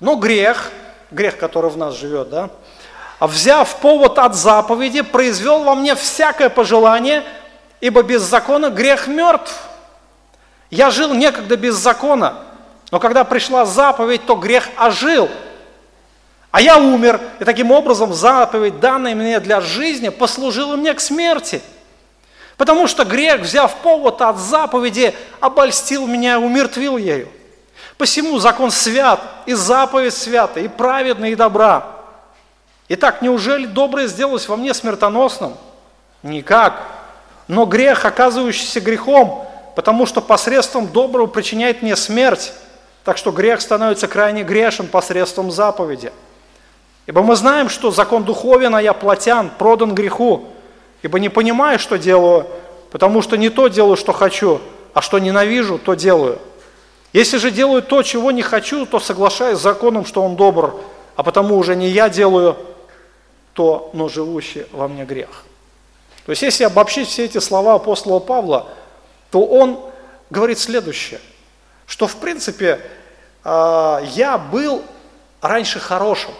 [0.00, 0.70] Но грех,
[1.10, 2.50] грех, который в нас живет, да,
[3.20, 7.22] взяв повод от заповеди, произвел во мне всякое пожелание,
[7.80, 9.54] ибо без закона грех мертв.
[10.70, 12.38] Я жил некогда без закона,
[12.90, 15.28] но когда пришла заповедь, то грех ожил.
[16.50, 21.60] А я умер, и таким образом заповедь, данная мне для жизни, послужила мне к смерти.
[22.56, 27.28] Потому что грех, взяв повод от заповеди, обольстил меня и умертвил ею.
[28.00, 31.86] Посему закон свят, и заповедь свята, и праведна, и добра.
[32.88, 35.52] Итак, неужели доброе сделалось во мне смертоносным?
[36.22, 36.80] Никак.
[37.46, 39.46] Но грех, оказывающийся грехом,
[39.76, 42.54] потому что посредством доброго причиняет мне смерть,
[43.04, 46.10] так что грех становится крайне грешен посредством заповеди.
[47.04, 50.46] Ибо мы знаем, что закон духовен, а я плотян, продан греху,
[51.02, 52.46] ибо не понимаю, что делаю,
[52.92, 54.58] потому что не то делаю, что хочу,
[54.94, 56.38] а что ненавижу, то делаю.
[57.12, 60.80] Если же делаю то, чего не хочу, то соглашаюсь с законом, что он добр,
[61.16, 62.56] а потому уже не я делаю
[63.52, 65.44] то, но живущий во мне грех.
[66.24, 68.68] То есть, если обобщить все эти слова апостола Павла,
[69.32, 69.80] то он
[70.30, 71.20] говорит следующее,
[71.86, 72.80] что в принципе
[73.42, 74.82] а, я был
[75.40, 76.30] раньше хорошим.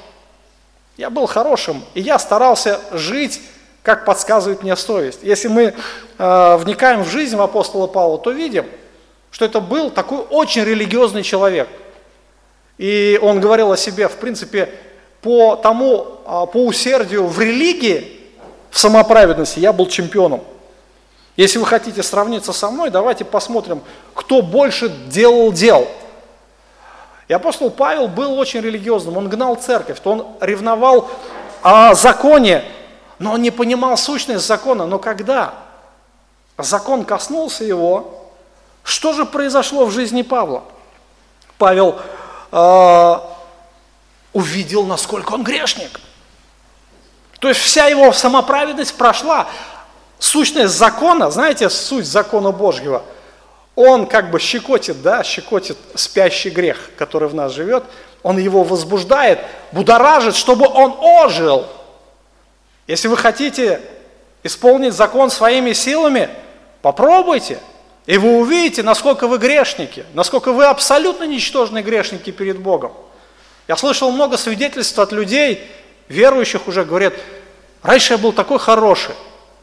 [0.97, 3.41] Я был хорошим, и я старался жить,
[3.83, 5.21] как подсказывает мне совесть.
[5.23, 5.75] Если мы
[6.19, 8.67] а, вникаем в жизнь апостола Павла, то видим–
[9.31, 11.69] что это был такой очень религиозный человек.
[12.79, 14.73] И он говорил о себе, в принципе,
[15.23, 18.21] по тому, а, по усердию в религии,
[18.71, 20.43] в самоправедности я был чемпионом.
[21.37, 23.83] Если вы хотите сравниться со мной, давайте посмотрим,
[24.15, 25.87] кто больше делал дел.
[27.29, 31.09] И апостол Павел был очень религиозным, он гнал церковь, то он ревновал
[31.63, 32.65] о законе,
[33.19, 34.87] но он не понимал сущность закона.
[34.87, 35.55] Но когда
[36.59, 38.20] закон коснулся его,
[38.83, 40.65] что же произошло в жизни Павла?
[41.59, 42.01] Павел
[42.51, 43.19] э,
[44.33, 46.01] увидел, насколько он грешник.
[47.39, 49.47] То есть вся его самоправедность прошла.
[50.19, 53.03] Сущность закона, знаете, суть закона Божьего,
[53.75, 57.85] он как бы щекотит, да, щекотит спящий грех, который в нас живет,
[58.23, 59.41] он его возбуждает,
[59.73, 61.67] будоражит, чтобы он ожил.
[62.87, 63.81] Если вы хотите
[64.43, 66.29] исполнить закон своими силами,
[66.83, 67.59] попробуйте–
[68.11, 72.91] и вы увидите, насколько вы грешники, насколько вы абсолютно ничтожные грешники перед Богом.
[73.69, 75.65] Я слышал много свидетельств от людей,
[76.09, 77.15] верующих уже, говорят,
[77.83, 79.15] раньше я был такой хороший.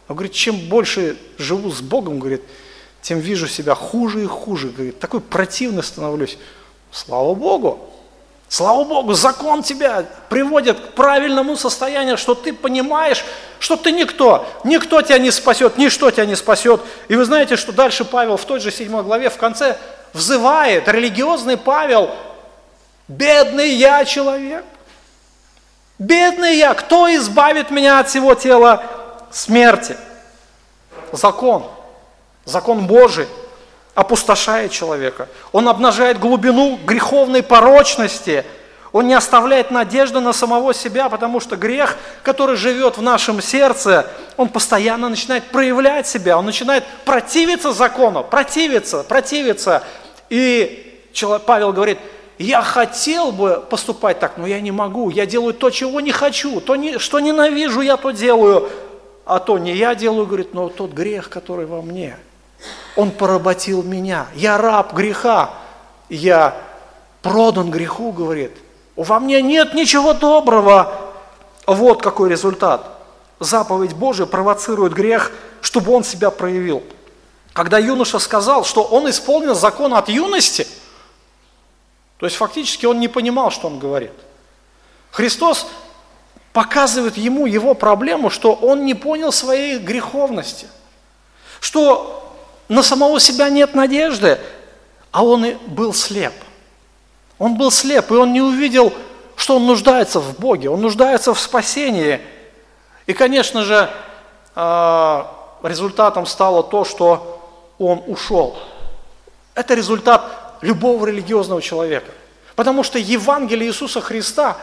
[0.08, 2.41] Он говорит, чем больше живу с Богом, говорит,
[3.02, 4.70] тем вижу себя хуже и хуже.
[4.70, 6.38] Говорит, такой противный становлюсь.
[6.89, 7.89] Слава Богу,
[8.50, 13.26] Слава Богу, закон тебя приводит к правильному состоянию, что ты понимаешь,
[13.60, 16.82] что ты никто, никто тебя не спасет, ничто тебя не спасет.
[17.10, 19.78] И вы знаете, что дальше Павел в той же седьмой главе в конце
[20.14, 22.10] взывает, религиозный Павел,
[23.10, 24.64] бедный я человек,
[26.00, 28.82] бедный я, кто избавит меня от всего тела
[29.30, 29.98] смерти?
[31.12, 31.70] Закон,
[32.45, 33.28] закон Божий–
[33.98, 35.28] опустошает человека.
[35.52, 38.45] Он обнажает глубину греховной порочности.
[38.91, 44.08] Он не оставляет надежды на самого себя, потому что грех, который живет в нашем сердце,
[44.38, 49.84] он постоянно начинает проявлять себя, он начинает противиться закону, противиться, противиться.
[50.30, 51.02] И
[51.48, 51.98] Павел говорит,
[52.38, 56.62] я хотел бы поступать так, но я не могу, я делаю то, чего не хочу,
[56.62, 58.70] то, что ненавижу, я то делаю,
[59.26, 62.16] а то не я делаю, говорит, но тот грех, который во мне–
[62.95, 64.28] он поработил меня.
[64.34, 65.53] Я раб греха.
[66.10, 66.60] Я
[67.22, 68.51] продан греху, говорит.
[68.95, 71.14] Во мне нет ничего доброго.
[71.66, 72.97] Вот какой результат.
[73.39, 75.32] Заповедь Божия провоцирует грех,
[75.62, 76.84] чтобы он себя проявил.
[77.53, 80.68] Когда юноша сказал, что он исполнил закон от юности,
[82.18, 84.14] то есть фактически он не понимал, что он говорит.
[85.12, 85.68] Христос
[86.53, 90.68] показывает ему его проблему, что он не понял своей греховности,
[91.60, 92.26] что
[92.70, 94.39] на самого себя нет надежды,
[95.11, 96.34] а он и был слеп.
[97.39, 98.93] Он был слеп, и он не увидел,
[99.36, 102.20] что он нуждается в Боге, он нуждается в спасении.
[103.05, 103.89] И, конечно же,
[104.55, 105.32] а,
[105.63, 107.39] результатом стало то, что
[107.78, 108.57] он ушел.
[109.53, 112.11] Это результат любого религиозного человека.
[112.55, 114.57] Потому что Евангелие Иисуса Христа,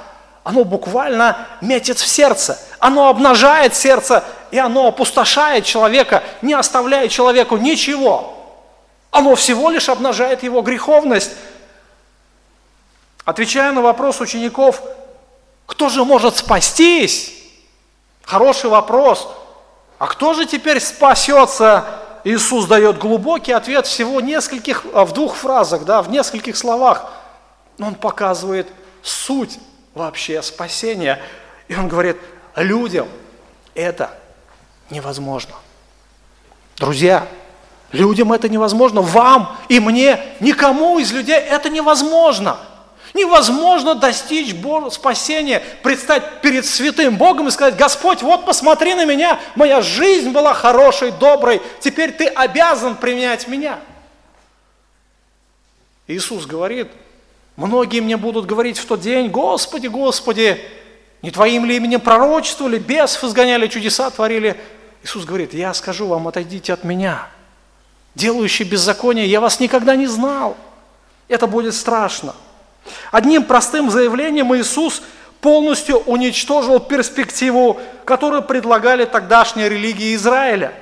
[0.44, 7.56] оно буквально метит в сердце, оно обнажает сердце, и оно опустошает человека, не оставляет человеку
[7.56, 8.30] ничего.
[9.10, 11.30] Оно всего лишь обнажает его греховность.
[13.24, 14.82] Отвечая на вопрос учеников,
[15.64, 17.32] кто же может спастись?
[18.22, 19.28] Хороший вопрос.
[19.98, 21.86] А кто же теперь спасется?
[22.22, 27.12] Иисус дает глубокий ответ всего нескольких, а, в двух фразах, да, в нескольких словах.
[27.78, 28.68] Он показывает
[29.02, 29.58] суть
[29.94, 31.20] вообще спасения.
[31.68, 32.16] И он говорит,
[32.56, 33.08] людям
[33.74, 34.18] это
[34.90, 35.54] невозможно.
[36.76, 37.26] Друзья,
[37.92, 42.58] людям это невозможно, вам и мне, никому из людей это невозможно.
[43.14, 44.52] Невозможно достичь
[44.90, 50.52] спасения, предстать перед святым Богом и сказать, Господь, вот посмотри на меня, моя жизнь была
[50.52, 53.78] хорошей, доброй, теперь ты обязан принять меня.
[56.08, 56.88] Иисус говорит,
[57.56, 60.60] многие мне будут говорить в тот день, Господи, Господи,
[61.22, 64.60] не Твоим ли именем пророчествовали, бесов изгоняли, чудеса творили.
[65.02, 67.26] Иисус говорит, я скажу вам, отойдите от меня.
[68.14, 70.56] Делающий беззаконие, я вас никогда не знал.
[71.28, 72.34] Это будет страшно.
[73.10, 75.02] Одним простым заявлением Иисус
[75.40, 80.72] полностью уничтожил перспективу, которую предлагали тогдашние религии Израиля,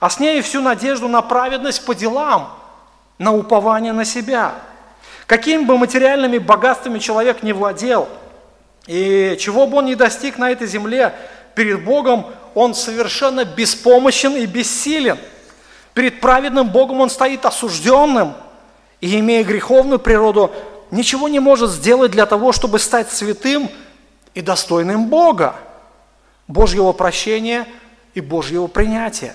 [0.00, 2.58] а с ней всю надежду на праведность по делам,
[3.18, 4.54] на упование на себя.
[5.26, 8.08] Какими бы материальными богатствами человек не владел,
[8.86, 11.14] и чего бы он ни достиг на этой земле,
[11.54, 15.18] перед Богом он совершенно беспомощен и бессилен.
[15.94, 18.34] Перед праведным Богом он стоит осужденным,
[19.00, 20.52] и имея греховную природу,
[20.90, 23.68] ничего не может сделать для того, чтобы стать святым
[24.34, 25.56] и достойным Бога,
[26.46, 27.66] Божьего прощения
[28.14, 29.34] и Божьего принятия.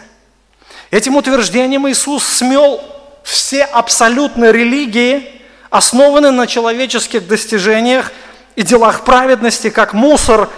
[0.89, 2.81] Этим утверждением Иисус смел
[3.23, 5.40] все абсолютные религии,
[5.72, 8.11] основанные на человеческих достижениях
[8.55, 10.49] и делах праведности, как мусор,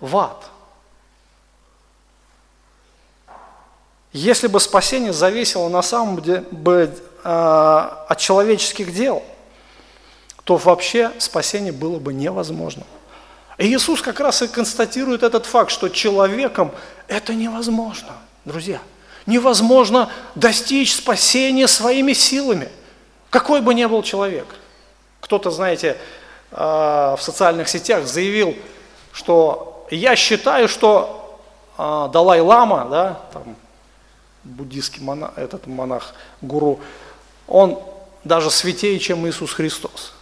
[0.00, 0.44] в ад.
[4.12, 6.88] Если бы спасение зависело на самом деле э,
[7.24, 9.22] от человеческих дел–
[10.44, 12.84] то вообще спасение было бы невозможно.
[13.56, 16.70] И Иисус как раз и констатирует этот факт, что человеком
[17.08, 18.12] это невозможно,
[18.44, 18.80] друзья.
[19.26, 22.68] Невозможно достичь спасения своими силами,
[23.34, 24.46] какой бы ни был человек.
[25.20, 25.96] Кто-то, знаете,
[26.52, 28.54] а, в социальных сетях заявил,
[29.12, 31.40] что я считаю, что
[31.76, 33.56] а, Далай-Лама, да, там,
[34.44, 36.78] буддийский монах, этот монах, гуру,
[37.48, 37.82] он
[38.22, 40.12] даже святее, чем Иисус Христос.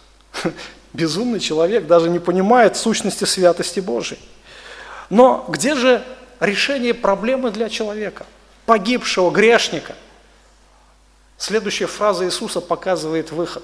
[0.93, 4.21] Безумный человек даже не понимает сущности святости Божией.
[5.11, 6.03] Но где же
[6.39, 8.25] решение проблемы для человека,
[8.65, 9.93] погибшего грешника?
[11.43, 13.63] Следующая фраза Иисуса показывает выход.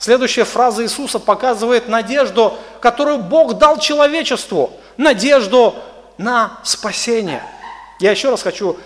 [0.00, 5.76] Следующая фраза Иисуса показывает надежду, которую Бог дал человечеству, надежду
[6.18, 7.44] на спасение.
[8.00, 8.76] Я еще раз хочу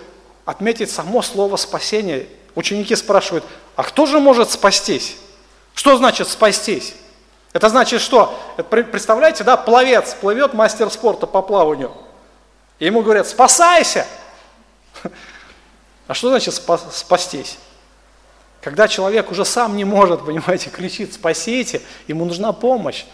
[0.45, 2.27] отметить само слово спасение.
[2.53, 3.43] Ученики спрашивают,
[3.75, 5.17] а кто же может спастись?
[5.73, 6.93] Что значит спастись?
[7.53, 8.39] Это значит что?
[8.69, 11.91] Представляете, да, пловец плывет, мастер спорта по плаванию.
[12.77, 14.05] И ему говорят, спасайся!
[16.07, 17.57] А что значит спастись?
[18.65, 23.05] Когда человек уже сам не может, понимаете, кричит, спасите, ему нужна помощь.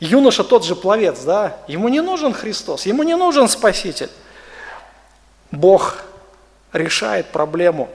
[0.00, 4.10] Юноша тот же пловец, да, ему не нужен Христос, ему не нужен Спаситель.
[5.50, 6.04] Бог
[6.74, 7.88] решает проблему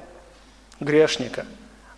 [0.80, 1.46] грешника.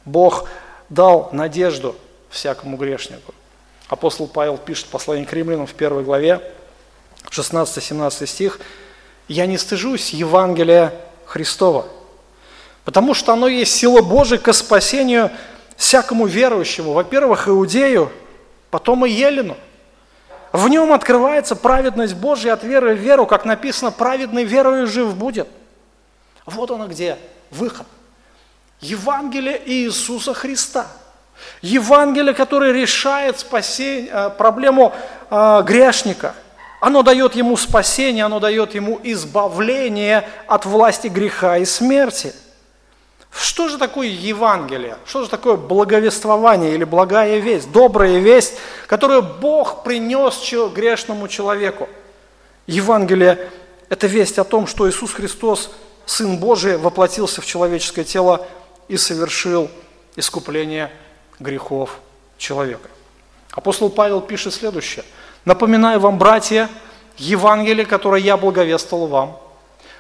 [0.04, 0.49] Бог
[0.89, 1.95] дал надежду
[2.30, 3.34] всякому грешнику.
[3.88, 6.41] Апостол Павел пишет послание к римлянам в первой главе,
[7.30, 8.60] 16-17 стих,
[9.30, 10.93] «Я не стыжусь Евангелия
[11.26, 11.86] Христова,
[12.86, 15.32] потому что оно есть сила Божия к спасению
[15.75, 18.11] всякому верующему, во-первых, иудею,
[18.69, 19.57] потом и елену.
[20.51, 25.47] В нем открывается праведность Божья от веры в веру, как написано, праведный верою жив будет.
[26.45, 27.17] Вот оно где,
[27.49, 27.88] выход–
[28.82, 30.88] Евангелие Иисуса Христа.
[31.61, 34.93] Евангелие, которое решает спасение, э, проблему
[35.29, 36.36] э, грешника.
[36.79, 42.34] Оно дает ему спасение, оно дает ему избавление от власти греха и смерти.
[43.32, 44.97] Что же такое Евангелие?
[45.05, 48.55] Что же такое благовествование или благая весть, добрая весть,
[48.88, 50.41] которую Бог принес
[50.73, 51.88] грешному человеку?
[52.67, 53.49] Евангелие–
[53.89, 55.71] это весть о том, что Иисус Христос,
[56.05, 58.45] Сын Божий, воплотился в человеческое тело
[58.89, 59.69] и совершил
[60.17, 60.91] искупление
[61.39, 61.99] грехов
[62.38, 62.89] человека.
[63.51, 65.05] Апостол Павел пишет следующее.
[65.45, 66.69] «Напоминаю вам, братья,
[67.17, 69.39] Евангелие, которое я благовествовал вам,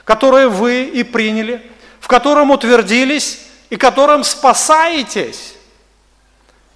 [0.03, 1.61] которое вы и приняли,
[2.01, 3.39] в котором утвердились
[3.69, 5.53] и которым спасаетесь,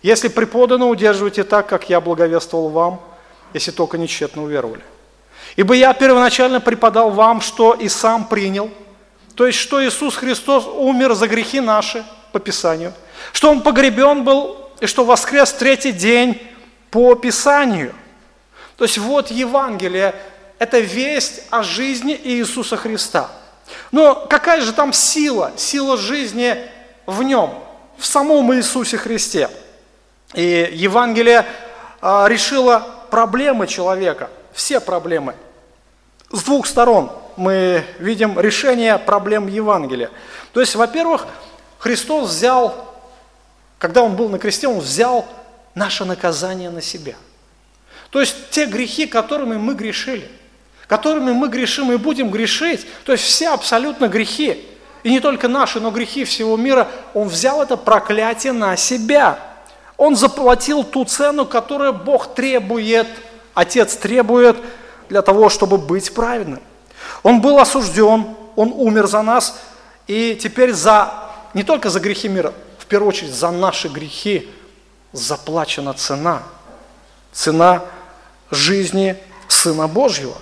[0.01, 3.01] если преподано удерживаете так, как я благовествовал вам,
[3.53, 4.83] если только нечетно уверовали.
[5.57, 8.69] Ибо я первоначально преподал вам, что и сам принял,
[9.35, 12.93] то есть, что Иисус Христос умер за грехи наши, по Писанию,
[13.33, 16.41] что Он погребен был, и что воскрес третий день
[16.91, 17.93] по Писанию.
[18.77, 20.13] То есть, вот Евангелие,
[20.59, 23.29] это весть о жизни Иисуса Христа.
[23.91, 26.57] Но какая же там сила, сила жизни
[27.05, 27.53] в Нем,
[27.97, 29.49] в самом Иисусе Христе?
[30.33, 31.45] И Евангелие
[32.01, 35.35] а, решило проблемы человека, все проблемы.
[36.31, 40.09] С двух сторон мы видим решение проблем Евангелия.
[40.53, 41.27] То есть, во-первых,
[41.79, 42.93] Христос взял,
[43.77, 45.25] когда Он был на кресте, Он взял
[45.75, 47.15] наше наказание на себя.
[48.09, 50.29] То есть те грехи, которыми мы грешили,
[50.87, 54.65] которыми мы грешим и будем грешить, то есть все абсолютно грехи,
[55.03, 59.39] и не только наши, но грехи всего мира, Он взял это проклятие на себя.
[59.97, 63.07] Он заплатил ту цену, которую Бог требует,
[63.53, 64.57] Отец требует
[65.07, 66.61] для того, чтобы быть праведным.
[67.21, 69.59] Он был осужден, Он умер за нас,
[70.07, 71.13] и теперь за,
[71.53, 74.49] не только за грехи мира, в первую очередь за наши грехи
[75.11, 76.43] заплачена цена.
[77.31, 77.83] Цена
[78.49, 79.17] жизни
[79.47, 80.35] Сына Божьего.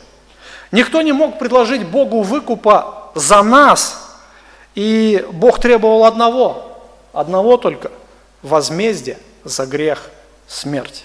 [0.74, 4.18] Никто не мог предложить Богу выкупа за нас,
[4.74, 6.82] и Бог требовал одного,
[7.14, 7.92] одного только–
[8.42, 10.10] возмездия за грех
[10.48, 11.04] смерти.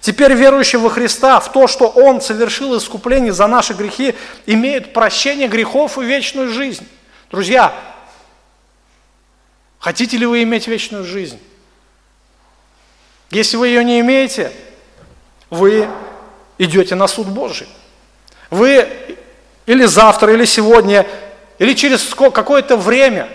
[0.00, 4.16] Теперь верующие во Христа в то, что Он совершил искупление за наши грехи,
[4.46, 6.88] имеют прощение грехов и вечную жизнь.
[7.30, 7.72] Друзья,
[9.78, 11.38] хотите ли вы иметь вечную жизнь?
[13.30, 14.50] Если вы ее не имеете,
[15.48, 15.88] вы
[16.58, 17.68] идете на суд Божий.
[18.50, 18.88] Вы
[19.66, 21.06] или завтра, или сегодня,
[21.58, 23.28] или через какое-то время,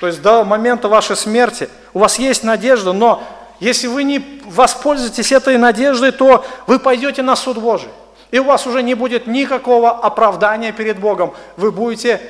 [0.00, 3.22] то есть до момента вашей смерти, у вас есть надежда, но
[3.60, 7.88] если вы не воспользуетесь этой надеждой, то вы пойдете на суд Божий.
[8.30, 11.34] И у вас уже не будет никакого оправдания перед Богом.
[11.56, 12.20] Вы будете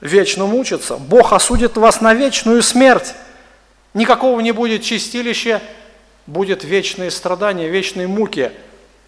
[0.00, 0.96] вечно мучиться.
[0.96, 3.14] Бог осудит вас на вечную смерть.
[3.94, 5.60] Никакого не будет чистилища,
[6.26, 8.52] будет вечные страдания, вечные муки.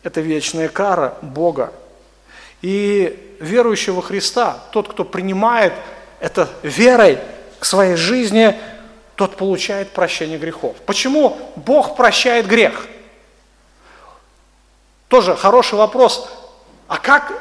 [0.03, 1.73] Это вечная кара Бога.
[2.63, 5.73] И верующий во Христа, тот, кто принимает
[6.21, 7.19] это верой
[7.59, 8.59] к своей жизни–
[9.23, 10.77] тот получает прощение грехов.
[10.87, 12.89] Почему Бог прощает грех?
[15.09, 16.29] Тоже хороший вопрос.
[16.89, 17.33] А как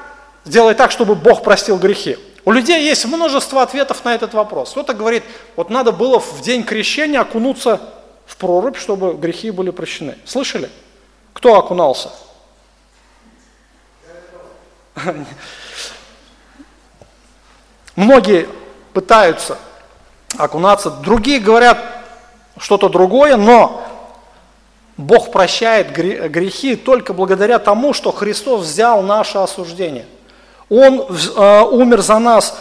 [0.46, 2.18] сделать так, чтобы Бог простил грехи?
[2.44, 4.72] У людей есть множество ответов на этот вопрос.
[4.72, 5.24] Кто-то говорит,
[5.56, 7.82] вот надо было в день крещения окунуться
[8.26, 10.18] в прорубь, чтобы грехи были прощены.
[10.26, 10.70] Слышали?
[11.34, 12.12] Кто окунался?
[17.96, 18.48] Многие
[18.94, 19.58] пытаются
[20.38, 20.90] окунаться.
[20.90, 21.78] Другие говорят
[22.58, 23.84] что-то другое, но
[24.98, 30.06] Бог прощает грехи только благодаря тому, что Христос взял наше осуждение.
[30.70, 32.58] Он э, умер за нас,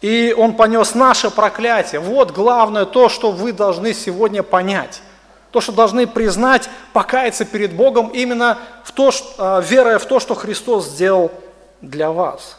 [0.00, 2.00] и Он понес наше проклятие.
[2.00, 5.02] Вот главное то, что вы должны сегодня понять.
[5.50, 10.20] То, что должны признать, покаяться перед Богом именно в то, что, э, веруя в то,
[10.20, 11.32] что Христос сделал
[11.80, 12.58] для вас.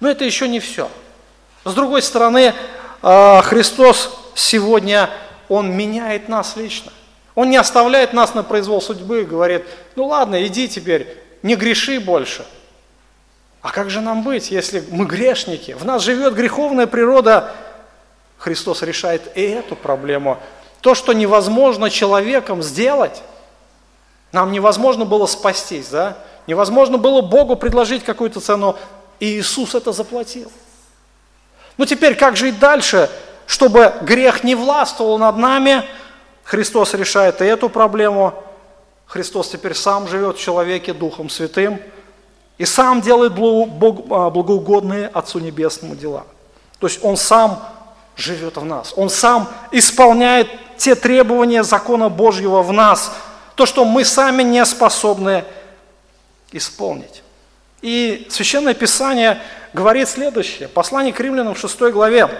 [0.00, 0.88] Но это еще не все.
[1.64, 2.54] С другой стороны,
[3.02, 5.10] а, Христос сегодня,
[5.48, 6.92] Он меняет нас лично.
[7.34, 9.64] Он не оставляет нас на произвол судьбы и говорит,
[9.96, 12.44] ну ладно, иди теперь, не греши больше.
[13.62, 15.72] А как же нам быть, если мы грешники?
[15.72, 17.54] В нас живет греховная природа.
[18.38, 20.38] Христос решает и эту проблему.
[20.80, 23.22] То, что невозможно человеком сделать,
[24.32, 26.18] нам невозможно было спастись, да?
[26.46, 28.76] Невозможно было Богу предложить какую-то цену,
[29.20, 30.50] и Иисус это заплатил.
[31.76, 33.08] Ну теперь как жить дальше,
[33.46, 35.84] чтобы грех не властвовал над нами?
[36.44, 38.34] Христос решает и эту проблему.
[39.06, 41.80] Христос теперь сам живет в человеке Духом Святым
[42.58, 46.24] и сам делает а, благоугодные Отцу Небесному дела.
[46.78, 47.62] То есть Он сам
[48.16, 48.92] живет в нас.
[48.96, 53.12] Он сам исполняет те требования закона Божьего в нас,
[53.54, 55.44] то, что мы сами не способны
[56.52, 57.22] исполнить.
[57.80, 59.40] И Священное Писание
[59.72, 60.68] говорит следующее.
[60.68, 62.30] Послание к римлянам в 6 главе.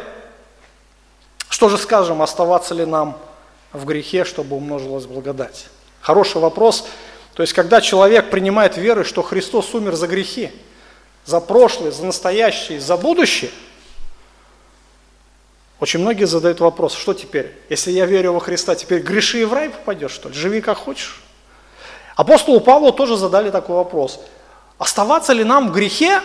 [1.49, 3.19] Что же скажем, оставаться ли нам
[3.73, 5.67] в грехе, чтобы умножилась благодать?
[6.01, 6.87] Хороший вопрос.
[7.35, 10.51] То есть, когда человек принимает веру, что Христос умер за грехи,
[11.25, 13.51] за прошлое, за настоящее, за будущее,
[15.81, 17.53] очень многие задают вопрос, что теперь?
[17.69, 20.35] Если я верю во Христа, теперь греши и в рай попадешь, что ли?
[20.35, 21.21] Живи как хочешь.
[22.23, 24.21] Апостолу Павлу тоже задали такой вопрос.
[24.79, 26.21] Оставаться ли нам в грехе,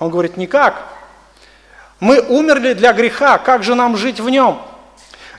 [0.00, 0.88] он говорит, никак.
[2.00, 4.60] Мы умерли для греха, как же нам жить в нем?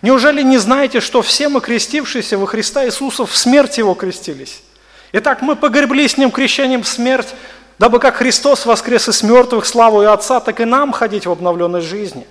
[0.01, 4.63] Неужели не знаете, что все мы, крестившиеся во Христа Иисуса, в смерть Его крестились?
[5.11, 7.35] Итак, мы погребли с Ним крещением в смерть,
[7.77, 11.81] дабы как Христос воскрес из мертвых славу и Отца, так и нам ходить в обновленной
[11.81, 12.25] жизни.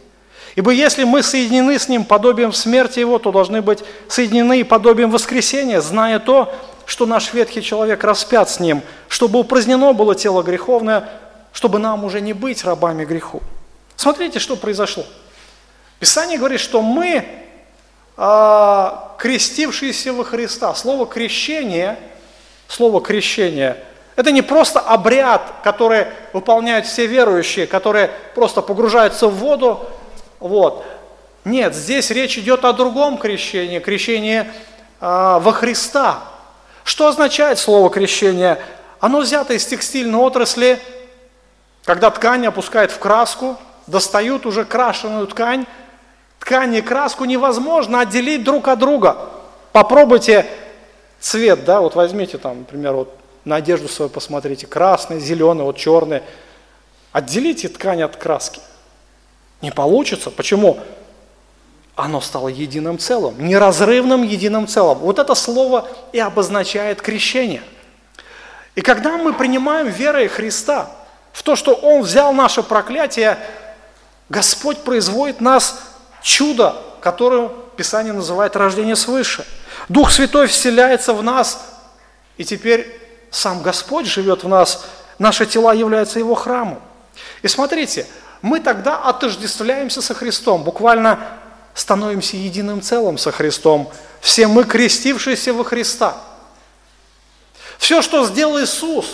[0.55, 5.11] Ибо если мы соединены с Ним подобием смерти Его, то должны быть соединены и подобием
[5.11, 6.55] воскресения, зная то,
[6.87, 11.09] что наш ветхий человек распят с Ним, чтобы упразднено было тело греховное,
[11.53, 13.43] чтобы нам уже не быть рабами греху.
[13.97, 15.05] Смотрите, что произошло.
[15.99, 17.27] Писание говорит, что мы,
[18.17, 21.99] а, крестившиеся во Христа, слово крещение,
[22.69, 23.83] слово крещение,
[24.17, 29.89] это не просто обряд, который выполняют все верующие, которые просто погружаются в воду,
[30.41, 30.85] вот.
[31.45, 34.47] Нет, здесь речь идет о другом крещении, крещении э,
[35.01, 36.21] во Христа.
[36.85, 38.59] Что означает слово крещение?
[39.01, 40.81] Оно взято из текстильной отрасли,
[41.85, 45.67] когда ткань опускает в краску, достают уже крашеную ткань,
[46.39, 49.29] ткань и краску невозможно отделить друг от друга.
[49.73, 50.47] Попробуйте
[51.21, 56.23] цвет, да, вот возьмите там, например, вот на одежду свою посмотрите, красный, зеленый, вот черный.
[57.13, 58.61] Отделите ткань от краски.
[59.65, 60.31] Не получится.
[60.31, 60.79] Почему?
[61.97, 64.99] Оно стало единым целым, неразрывным единым целым.
[64.99, 67.63] Вот это слово и обозначает крещение.
[68.75, 70.91] И когда мы принимаем верой Христа
[71.33, 73.39] в то, что Он взял наше проклятие,
[74.29, 75.81] Господь производит нас
[76.21, 77.49] чудо, которое
[77.79, 79.47] Писание называет рождение свыше.
[79.89, 81.65] Дух Святой вселяется в нас,
[82.37, 83.01] и теперь
[83.31, 84.85] сам Господь живет в нас,
[85.19, 86.83] наши тела являются Его храмом.
[87.41, 88.07] И смотрите,
[88.45, 91.19] мы тогда отождествляемся со Христом, буквально
[91.73, 93.91] становимся единым целым со Христом.
[94.21, 96.15] Все мы крестившиеся во Христа.
[97.79, 99.07] Все, что сделал Иисус,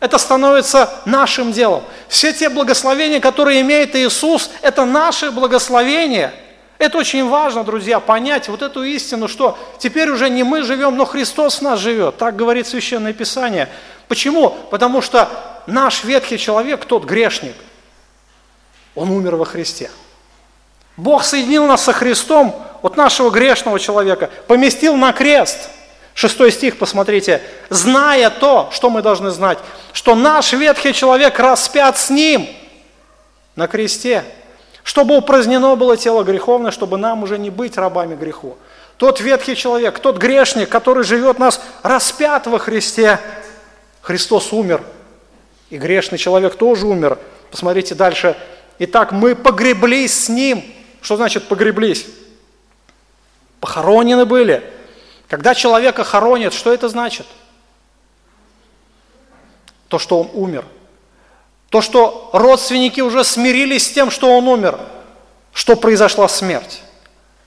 [0.00, 1.84] это становится нашим делом.
[2.08, 6.32] Все те благословения, которые имеет Иисус, это наши благословения.
[6.78, 11.04] Это очень важно, друзья, понять вот эту истину, что теперь уже не мы живем, но
[11.04, 12.16] Христос нас живет.
[12.16, 13.68] Так говорит Священное Писание.
[14.08, 14.56] Почему?
[14.70, 15.28] Потому что
[15.66, 17.54] наш ветхий человек, тот грешник,
[18.94, 19.90] он умер во Христе.
[20.96, 25.70] Бог соединил нас со Христом, вот нашего грешного человека, поместил на крест.
[26.14, 27.40] Шестой стих, посмотрите.
[27.70, 29.58] «Зная то, что мы должны знать,
[29.94, 32.46] что наш ветхий человек распят с Ним
[33.56, 34.24] на кресте,
[34.82, 38.56] чтобы упразднено было тело греховное, чтобы нам уже не быть рабами греху.
[38.98, 43.18] Тот ветхий человек, тот грешник, который живет нас распят во Христе,
[44.02, 44.82] Христос умер,
[45.70, 47.18] и грешный человек тоже умер.
[47.50, 48.36] Посмотрите дальше.
[48.78, 50.64] Итак, мы погреблись с Ним.
[51.00, 52.06] Что значит погреблись?
[53.60, 54.62] Похоронены были.
[55.28, 57.26] Когда человека хоронят, что это значит?
[59.88, 60.64] То, что он умер–
[61.72, 64.78] то, что родственники уже смирились с тем, что он умер,
[65.54, 66.82] что произошла смерть,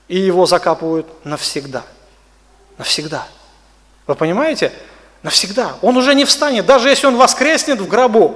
[0.08, 1.84] и его закапывают навсегда.
[2.76, 3.28] Навсегда.
[4.08, 4.72] Вы понимаете?
[5.22, 5.76] Навсегда.
[5.80, 6.66] Он уже не встанет.
[6.66, 8.34] Даже если он воскреснет в гробу,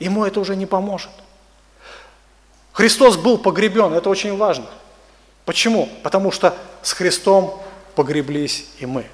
[0.00, 1.12] ему это уже не поможет.
[2.72, 4.66] Христос был погребен, это очень важно.
[5.44, 5.88] Почему?
[6.02, 7.60] Потому что с Христом
[7.94, 9.06] погреблись и мы.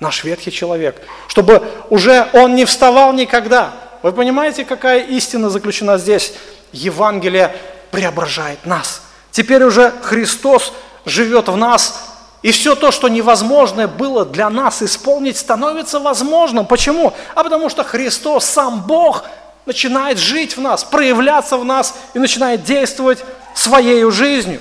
[0.00, 1.00] Наш ветхий человек.
[1.28, 3.72] Чтобы уже он не вставал никогда.
[4.02, 6.34] Вы понимаете, какая истина заключена здесь?
[6.72, 7.54] Евангелие
[7.92, 9.02] преображает нас.
[9.30, 10.72] Теперь уже Христос
[11.04, 12.12] живет в нас,
[12.42, 16.66] и все то, что невозможное было для нас исполнить, становится возможным.
[16.66, 17.12] Почему?
[17.36, 19.24] А потому что Христос, сам Бог,
[19.66, 24.60] начинает жить в нас, проявляться в нас и начинает действовать своей жизнью.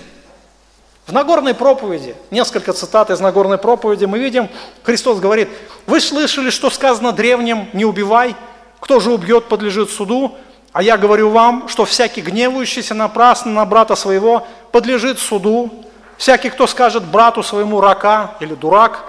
[1.07, 4.49] В Нагорной проповеди, несколько цитат из Нагорной проповеди, мы видим,
[4.83, 5.49] Христос говорит,
[5.87, 8.35] вы слышали, что сказано древним, не убивай,
[8.79, 10.37] кто же убьет, подлежит суду.
[10.73, 15.85] А я говорю вам, что всякий гневающийся напрасно на брата своего подлежит суду.
[16.17, 19.03] Всякий, кто скажет брату своему рака или дурак,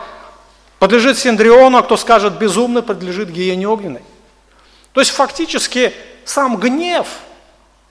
[0.79, 4.03] подлежит синдриону, а кто скажет безумный, подлежит гиене огненной.
[4.93, 5.93] То есть фактически
[6.25, 7.07] сам гнев,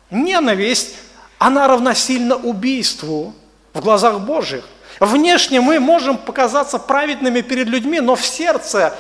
[0.10, 0.95] ненависть,
[1.38, 3.34] она равносильна убийству
[3.74, 4.66] в глазах Божьих.
[4.99, 8.95] Внешне мы можем показаться праведными перед людьми, но в сердце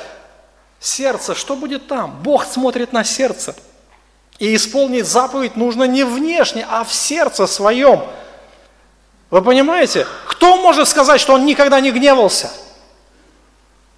[0.81, 2.19] Сердце, что будет там?
[2.23, 3.55] Бог смотрит на сердце.
[4.39, 8.01] И исполнить заповедь нужно не внешне, а в сердце своем.
[9.29, 10.07] Вы понимаете?
[10.27, 12.51] Кто может сказать, что он никогда не гневался?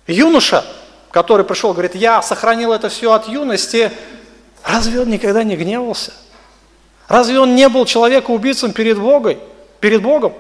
[0.08, 0.66] Юноша,
[1.14, 3.92] который пришел, говорит, я сохранил это все от юности,
[4.64, 6.12] разве он никогда не гневался?
[7.08, 9.38] Разве он не был человеком-убийцем перед Богом?
[9.80, 10.34] Перед Богом?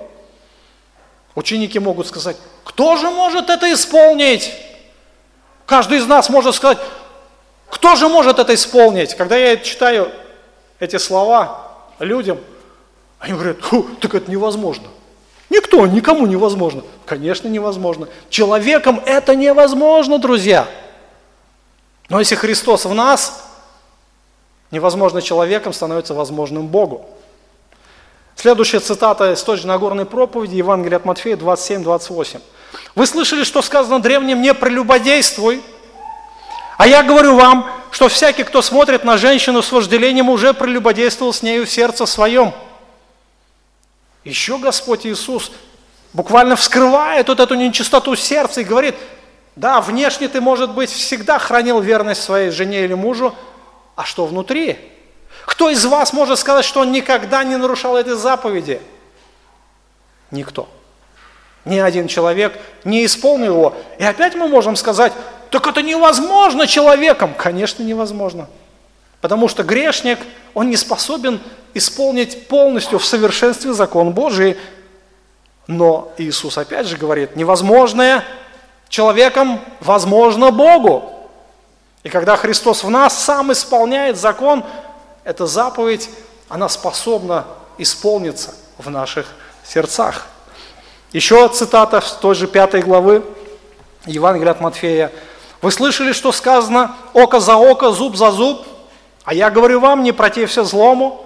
[1.36, 4.52] Ученики могут сказать, кто же может это исполнить?
[5.68, 6.80] Каждый из нас может сказать,
[7.70, 9.14] кто же может это исполнить?
[9.14, 10.12] Когда я читаю
[10.80, 11.68] эти слова
[12.00, 12.40] людям,
[13.20, 13.58] они говорят,
[14.02, 14.88] так это невозможно.
[15.54, 16.82] Никто, никому невозможно.
[17.06, 18.08] Конечно, невозможно.
[18.32, 20.68] Человеком это невозможно, друзья.
[22.10, 23.52] Но если Христос в нас,
[24.72, 27.06] невозможно человеком становится возможным Богу.
[28.36, 32.42] Следующая цитата из той же Нагорной проповеди, Евангелия от Матфея 27-28.
[32.96, 35.62] «Вы слышали, что сказано древним, не прелюбодействуй,
[36.80, 41.44] а я говорю вам, что всякий, кто смотрит на женщину с вожделением, уже прелюбодействовал с
[41.44, 42.56] нею в сердце своем».
[44.24, 45.52] Еще Господь Иисус
[46.14, 48.96] буквально вскрывает вот эту нечистоту сердца и говорит,
[49.56, 53.36] да, внешне ты, может быть, всегда хранил верность своей жене или мужу,
[53.96, 54.80] а что внутри?
[55.46, 58.82] Кто из вас может сказать, что он никогда не нарушал этой заповеди?
[60.32, 60.70] Никто.
[61.66, 63.76] Ни один человек не исполнил его.
[64.00, 65.14] И опять мы можем сказать,
[65.50, 67.34] так это невозможно человеком.
[67.34, 68.50] Конечно, невозможно.
[69.24, 70.20] Потому что грешник,
[70.54, 71.40] он не способен
[71.74, 74.58] исполнить полностью в совершенстве закон Божий.
[75.66, 78.26] Но Иисус опять же говорит, невозможное
[78.90, 81.10] человеком возможно Богу.
[82.04, 84.66] И когда Христос в нас сам исполняет закон,
[85.24, 86.10] эта заповедь,
[86.50, 87.46] она способна
[87.78, 89.28] исполниться в наших
[89.64, 90.28] сердцах.
[91.14, 93.24] Еще цитата с той же пятой главы
[94.06, 95.14] Евангелия от Матфея.
[95.62, 98.68] «Вы слышали, что сказано око за око, зуб за зуб?
[99.24, 101.26] А я говорю вам, не протився злому.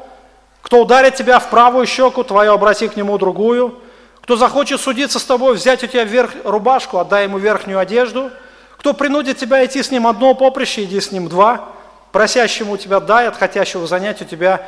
[0.61, 3.79] Кто ударит тебя в правую щеку, твою обрати к нему другую.
[4.21, 8.31] Кто захочет судиться с тобой, взять у тебя вверх рубашку, отдай ему верхнюю одежду.
[8.77, 11.69] Кто принудит тебя идти с ним одно поприще, иди с ним два.
[12.11, 14.67] Просящему у тебя дай, от хотящего занять у тебя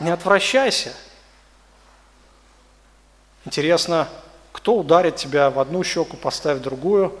[0.00, 0.92] не отвращайся.
[3.44, 4.08] Интересно,
[4.52, 7.12] кто ударит тебя в одну щеку, поставь другую?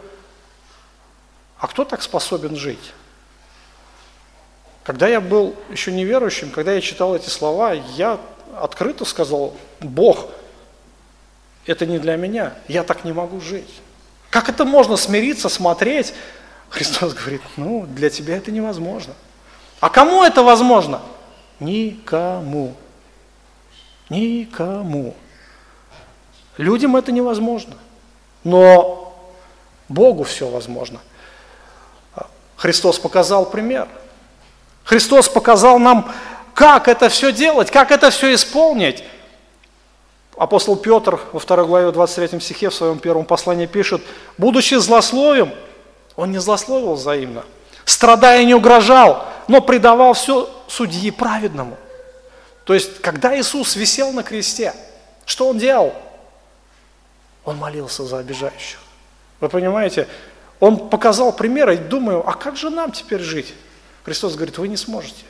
[1.58, 2.92] А кто так способен жить?
[4.84, 8.20] Когда я был еще неверующим, когда я читал эти слова, я
[8.60, 10.26] открыто сказал, Бог,
[11.66, 13.80] это не для меня, я так не могу жить.
[14.28, 16.12] Как это можно смириться, смотреть?
[16.68, 19.14] Христос говорит, ну, для тебя это невозможно.
[19.80, 21.00] А кому это возможно?
[21.60, 22.74] Никому.
[24.10, 25.14] Никому.
[26.58, 27.74] Людям это невозможно.
[28.42, 29.16] Но
[29.88, 31.00] Богу все возможно.
[32.56, 33.88] Христос показал пример.
[34.84, 36.12] Христос показал нам,
[36.54, 39.02] как это все делать, как это все исполнить.
[40.36, 44.02] Апостол Петр во 2 главе 23 стихе в своем первом послании пишет,
[44.36, 45.52] «Будучи злословием,
[46.16, 47.44] он не злословил взаимно,
[47.84, 51.76] страдая не угрожал, но предавал все судьи праведному».
[52.64, 54.74] То есть, когда Иисус висел на кресте,
[55.26, 55.94] что Он делал?
[57.44, 58.78] Он молился за обижающих.
[59.40, 60.08] Вы понимаете?
[60.60, 63.54] Он показал примеры, и думаю, а как же нам теперь жить?
[64.04, 65.24] Христос говорит, вы не сможете.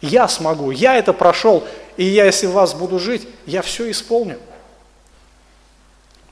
[0.00, 1.64] Я смогу, я это прошел,
[1.96, 4.38] и я, если в вас буду жить, я все исполню.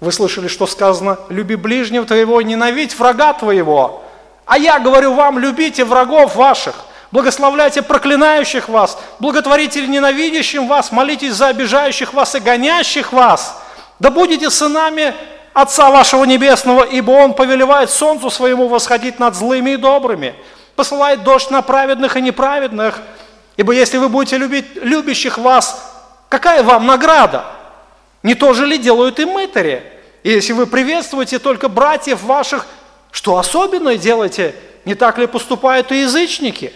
[0.01, 4.03] Вы слышали, что сказано, люби ближнего твоего, ненавидь врага твоего.
[4.47, 6.75] А я говорю вам, любите врагов ваших,
[7.13, 13.61] благословляйте проклинающих вас, благотворите ненавидящим вас, молитесь за обижающих вас и гонящих вас.
[13.99, 15.15] Да будете сынами
[15.53, 20.35] Отца вашего Небесного, ибо Он повелевает солнцу своему восходить над злыми и добрыми,
[20.77, 23.01] посылает дождь на праведных и неправедных.
[23.57, 25.93] Ибо если вы будете любить любящих вас,
[26.29, 27.45] какая вам награда?
[28.23, 29.83] Не то же ли делают и мытари?
[30.23, 32.67] И если вы приветствуете только братьев ваших,
[33.11, 34.55] что особенное делаете?
[34.85, 36.73] Не так ли поступают и язычники?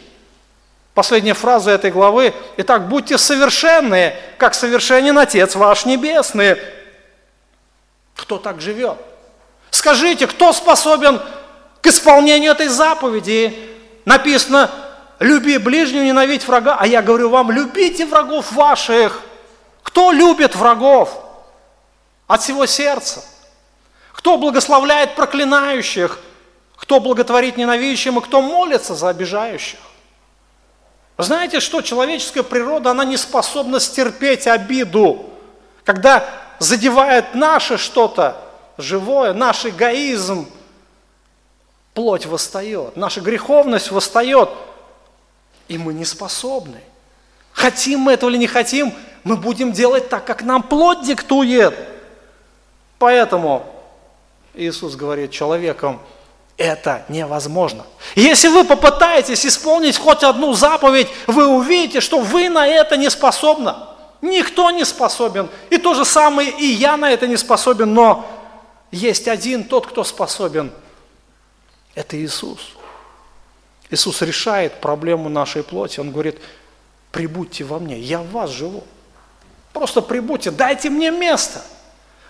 [0.94, 2.32] Последняя фраза этой главы.
[2.56, 6.56] Итак, будьте совершенные, как совершенен Отец ваш Небесный.
[8.14, 8.96] Кто так живет?
[9.70, 11.20] Скажите, кто способен
[11.82, 13.73] к исполнению этой заповеди?
[14.04, 14.70] Написано,
[15.18, 16.76] люби ближнего, ненавидь врага.
[16.78, 19.22] А я говорю вам, любите врагов ваших.
[19.82, 21.20] Кто любит врагов?
[22.26, 23.24] От всего сердца.
[24.12, 26.18] Кто благословляет проклинающих?
[26.76, 29.78] Кто благотворит ненавидящим и кто молится за обижающих?
[31.16, 35.30] Знаете, что человеческая природа, она не способна стерпеть обиду.
[35.84, 36.28] Когда
[36.58, 38.36] задевает наше что-то
[38.78, 40.48] живое, наш эгоизм,
[41.94, 44.50] плоть восстает, наша греховность восстает,
[45.68, 46.80] и мы не способны.
[47.52, 48.92] Хотим мы этого или не хотим,
[49.22, 51.74] мы будем делать так, как нам плоть диктует.
[52.98, 53.64] Поэтому
[54.54, 56.00] Иисус говорит человеком,
[56.56, 57.84] это невозможно.
[58.16, 63.74] Если вы попытаетесь исполнить хоть одну заповедь, вы увидите, что вы на это не способны.
[64.20, 65.48] Никто не способен.
[65.70, 68.26] И то же самое и я на это не способен, но
[68.90, 70.72] есть один тот, кто способен–
[71.94, 72.60] это Иисус.
[73.90, 76.00] Иисус решает проблему нашей плоти.
[76.00, 76.38] Он говорит,
[77.12, 78.84] прибудьте во мне, я в вас живу.
[79.72, 81.62] Просто прибудьте, дайте мне место.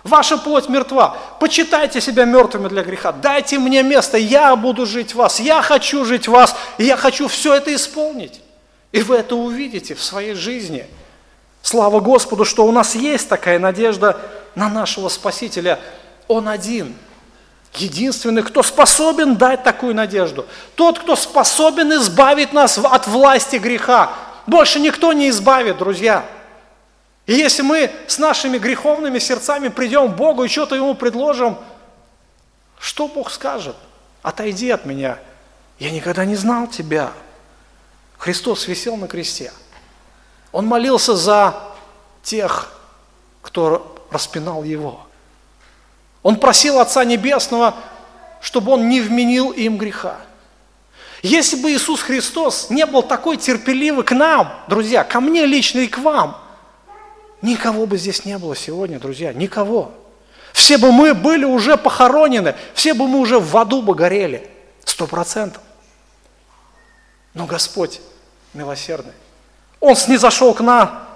[0.02, 1.16] Ваша плоть мертва.
[1.40, 3.12] Почитайте себя мертвыми для греха.
[3.12, 5.40] Дайте мне место, я буду жить в вас.
[5.40, 8.40] Я хочу жить в вас, и я хочу все это исполнить.
[8.92, 10.86] И вы это увидите в своей жизни.
[11.62, 14.20] Слава Господу, что у нас есть такая надежда
[14.54, 15.80] на нашего Спасителя.
[16.28, 16.94] Он один,
[17.76, 20.46] единственный, кто способен дать такую надежду.
[20.74, 24.12] Тот, кто способен избавить нас от власти греха.
[24.46, 26.24] Больше никто не избавит, друзья.
[27.26, 31.56] И если мы с нашими греховными сердцами придем к Богу и что-то Ему предложим,
[32.78, 33.76] что Бог скажет?
[34.22, 35.18] Отойди от меня.
[35.78, 37.12] Я никогда не знал тебя.
[38.18, 39.52] Христос висел на кресте.
[40.52, 41.54] Он молился за
[42.22, 42.72] тех,
[43.42, 45.06] кто распинал Его.
[46.24, 47.76] Он просил Отца Небесного,
[48.40, 50.16] чтобы Он не вменил им греха.
[51.22, 55.86] Если бы Иисус Христос не был такой терпеливый к нам, друзья, ко мне лично и
[55.86, 56.40] к вам–
[57.44, 59.92] Никого бы здесь не было сегодня, друзья, никого.
[60.54, 64.50] Все бы мы были уже похоронены, все бы мы уже в аду бы горели,
[64.82, 65.60] сто процентов.
[67.34, 68.00] Но Господь
[68.54, 69.12] милосердный,
[69.78, 71.06] Он снизошел к нам,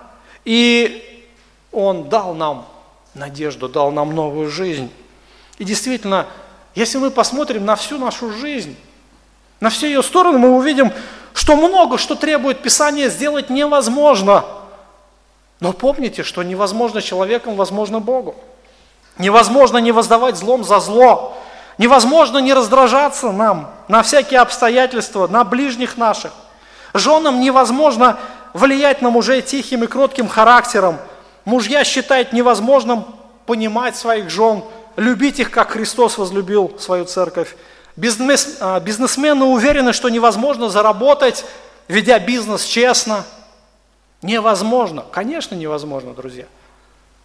[0.44, 1.26] и
[1.72, 2.68] Он дал нам
[3.18, 4.90] надежду, дал нам новую жизнь.
[5.58, 6.26] И действительно,
[6.74, 8.76] если мы посмотрим на всю нашу жизнь,
[9.60, 10.92] на все ее стороны, мы увидим,
[11.34, 14.44] что много что требует Писания сделать невозможно–
[15.60, 18.36] но помните, что невозможно человеком, возможно Богу.
[19.18, 21.36] Невозможно не воздавать злом за зло.
[21.78, 26.32] Невозможно не раздражаться нам на всякие обстоятельства, на ближних наших.
[26.94, 28.18] Женам невозможно
[28.52, 30.98] влиять на мужей тихим и кротким характером.
[31.48, 33.06] Мужья считают невозможным
[33.46, 34.62] понимать своих жен,
[34.96, 37.56] любить их, как Христос возлюбил свою церковь.
[38.60, 41.44] А, бизнесмены уверены, что невозможно заработать,
[41.88, 43.24] ведя бизнес честно–
[44.22, 45.04] Невозможно.
[45.12, 46.46] Конечно, невозможно, друзья.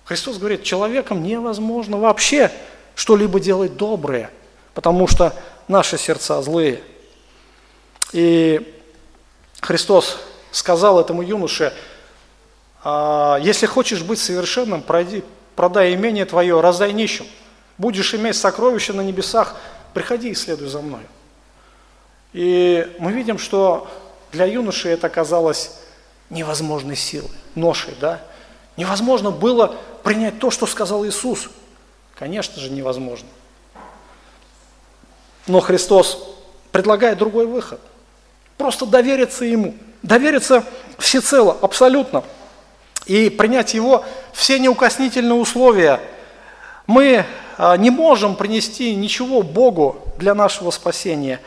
[0.06, 2.52] Христос говорит, человеком невозможно вообще
[2.94, 4.30] что-либо делать доброе,
[4.74, 5.34] потому что
[5.68, 6.84] наши сердца злые.
[8.12, 8.80] И
[9.62, 10.20] Христос
[10.52, 11.93] сказал этому юноше, «А,
[12.86, 15.24] если хочешь быть совершенным, пройди,
[15.56, 17.26] продай имение твое, раздай нищим.
[17.78, 19.56] Будешь иметь сокровища на небесах,
[19.94, 21.02] приходи и следуй за мной.
[22.34, 23.88] И мы видим, что
[24.32, 25.80] для юноши это казалось
[26.30, 28.22] невозможной силы, ношей, да?
[28.76, 31.50] Невозможно было принять то, что сказал Иисус.
[32.16, 33.30] Конечно же, невозможно.
[35.46, 36.36] Но Христос
[36.72, 37.80] предлагает другой выход.
[38.58, 40.64] Просто довериться Ему, довериться
[40.98, 42.24] всецело, абсолютно,
[43.06, 46.00] и принять Его все неукоснительные условия.
[46.88, 47.26] Мы
[47.58, 51.42] а, не можем принести ничего Богу для нашего спасения.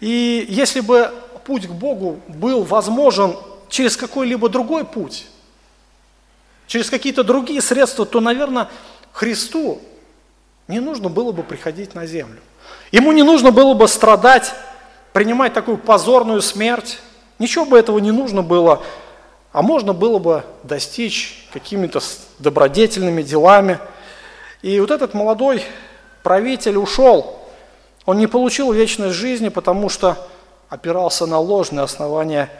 [0.00, 1.12] И если бы
[1.44, 3.36] путь к Богу был возможен
[3.68, 5.26] через какой-либо другой путь,
[6.66, 8.68] через какие-то другие средства, то, наверное,
[9.12, 9.80] Христу
[10.68, 12.40] не нужно было бы приходить на землю.
[12.90, 14.54] Ему не нужно было бы страдать,
[15.12, 17.00] принимать такую позорную смерть.
[17.38, 18.82] Ничего бы этого не нужно было,
[19.54, 22.00] а можно было бы достичь какими-то
[22.40, 23.78] добродетельными делами.
[24.62, 25.62] И вот этот молодой
[26.24, 27.38] правитель ушел.
[28.04, 30.18] Он не получил вечной жизни, потому что
[30.68, 32.50] опирался на ложные основания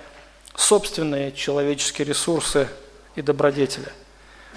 [0.55, 2.69] собственные человеческие ресурсы
[3.17, 3.89] и добродетели.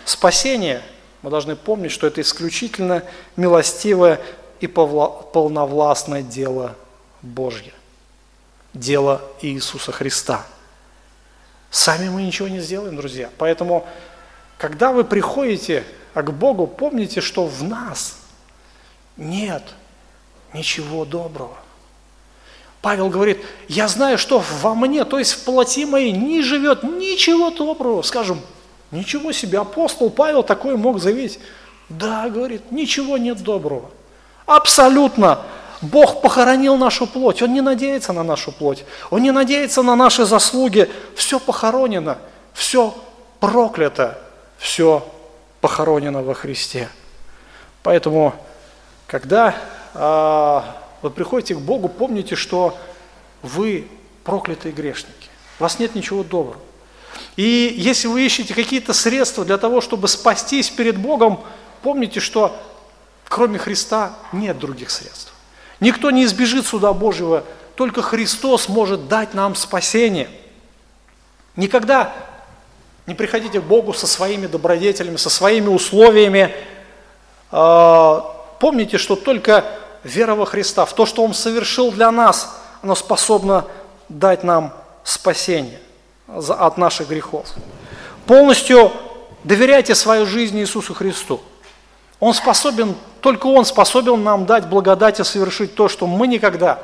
[0.05, 0.83] Спасение,
[1.23, 3.01] мы должны помнить, что это исключительно
[3.35, 4.21] милостивое
[4.59, 6.75] и полновластное дело
[7.23, 7.73] Божье,
[8.75, 10.45] дело Иисуса Христа.
[11.70, 13.30] Сами мы ничего не сделаем, друзья.
[13.38, 13.86] Поэтому,
[14.57, 18.18] когда вы приходите к Богу, помните, что в нас
[19.18, 19.63] нет
[20.53, 21.57] ничего доброго.
[22.82, 27.49] Павел говорит, я знаю, что во мне, то есть в плоти моей, не живет ничего
[27.49, 28.01] доброго.
[28.01, 28.39] Скажем,
[28.91, 31.39] ничего себе, апостол Павел такой мог заявить.
[31.89, 33.89] Да, говорит, ничего нет доброго.
[34.45, 35.41] Абсолютно.
[35.82, 40.25] Бог похоронил нашу плоть, Он не надеется на нашу плоть, Он не надеется на наши
[40.25, 40.89] заслуги.
[41.15, 42.17] Все похоронено,
[42.53, 42.95] все
[43.39, 44.17] проклято,
[44.57, 45.07] все
[45.61, 46.89] похоронено во Христе.
[47.84, 48.34] Поэтому,
[49.05, 49.55] когда
[49.93, 52.78] а, вы приходите к Богу, помните, что
[53.43, 53.88] вы
[54.23, 55.30] проклятые грешники.
[55.59, 56.59] У вас нет ничего доброго.
[57.36, 61.39] И если вы ищете какие-то средства для того, чтобы спастись перед Богом,
[61.84, 62.55] помните, что
[63.30, 65.34] кроме Христа нет других средств.
[65.80, 67.43] Никто не избежит суда Божьего,
[67.75, 70.30] только Христос может дать нам спасение.
[71.55, 72.13] Никогда
[73.05, 76.53] не приходите к Богу со своими добродетелями, со своими условиями.
[77.51, 79.65] А, помните, что только
[80.03, 83.65] вера во Христа, в то, что Он совершил для нас, оно способно
[84.09, 84.73] дать нам
[85.03, 85.80] спасение
[86.28, 87.47] от наших грехов.
[88.25, 88.91] Полностью
[89.43, 91.41] доверяйте свою жизнь Иисусу Христу.
[92.20, 96.80] Он способен, только Он способен нам дать благодать и совершить то, что мы никогда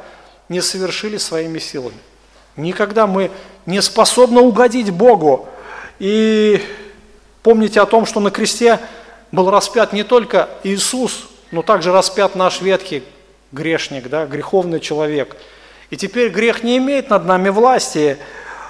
[0.50, 1.98] не совершили своими силами.
[2.56, 3.32] Никогда мы
[3.66, 5.48] не способны угодить Богу.
[6.00, 6.62] И
[7.42, 8.80] помните о том, что на кресте
[9.32, 13.04] был распят не только Иисус, но также распят наш ветхий
[13.52, 15.36] грешник, да, греховный человек.
[15.90, 18.18] И теперь грех не имеет над нами власти.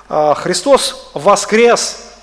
[0.09, 2.13] А, Христос воскрес,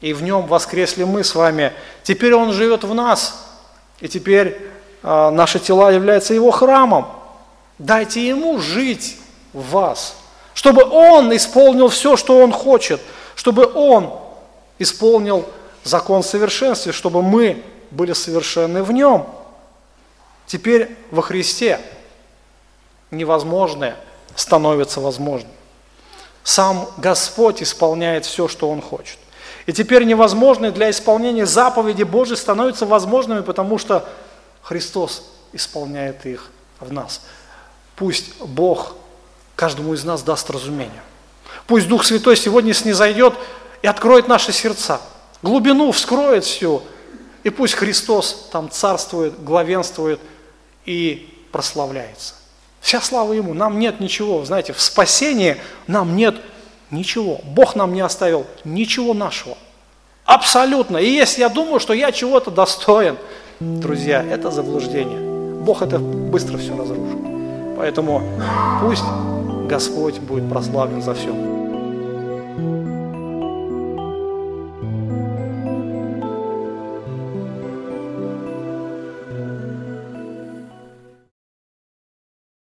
[0.00, 1.72] и в нем воскресли мы с вами.
[2.02, 3.47] Теперь Он живет в нас,
[4.00, 4.60] и теперь
[5.02, 7.06] а, наши тела являются Его храмом.
[7.78, 9.16] Дайте Ему жить
[9.52, 10.16] в вас,
[10.54, 13.00] чтобы Он исполнил все, что Он хочет,
[13.34, 14.12] чтобы Он
[14.78, 15.44] исполнил
[15.84, 19.26] закон совершенствия, чтобы мы были совершенны в Нем.
[20.46, 21.80] Теперь во Христе
[23.10, 23.96] невозможное
[24.34, 25.52] становится возможным.
[26.42, 29.18] Сам Господь исполняет все, что Он хочет.
[29.68, 34.08] И теперь невозможное для исполнения заповеди Божьей становится возможными, потому что
[34.62, 36.48] Христос исполняет их
[36.80, 37.20] в нас.
[37.94, 38.94] Пусть Бог
[39.56, 41.02] каждому из нас даст разумение.
[41.66, 43.34] Пусть Дух Святой сегодня снизойдет
[43.82, 45.02] и откроет наши сердца,
[45.42, 46.82] глубину вскроет всю,
[47.42, 50.18] и пусть Христос там царствует, главенствует
[50.86, 52.32] и прославляется.
[52.80, 53.52] Вся слава Ему.
[53.52, 56.36] Нам нет ничего, знаете, в спасении нам нет
[56.90, 57.40] ничего.
[57.44, 59.56] Бог нам не оставил ничего нашего.
[60.24, 60.98] Абсолютно.
[60.98, 63.16] И если я думаю, что я чего-то достоин,
[63.60, 65.18] друзья, это заблуждение.
[65.60, 67.18] Бог это быстро все разрушит.
[67.76, 68.22] Поэтому
[68.82, 69.04] пусть
[69.68, 71.57] Господь будет прославлен за все.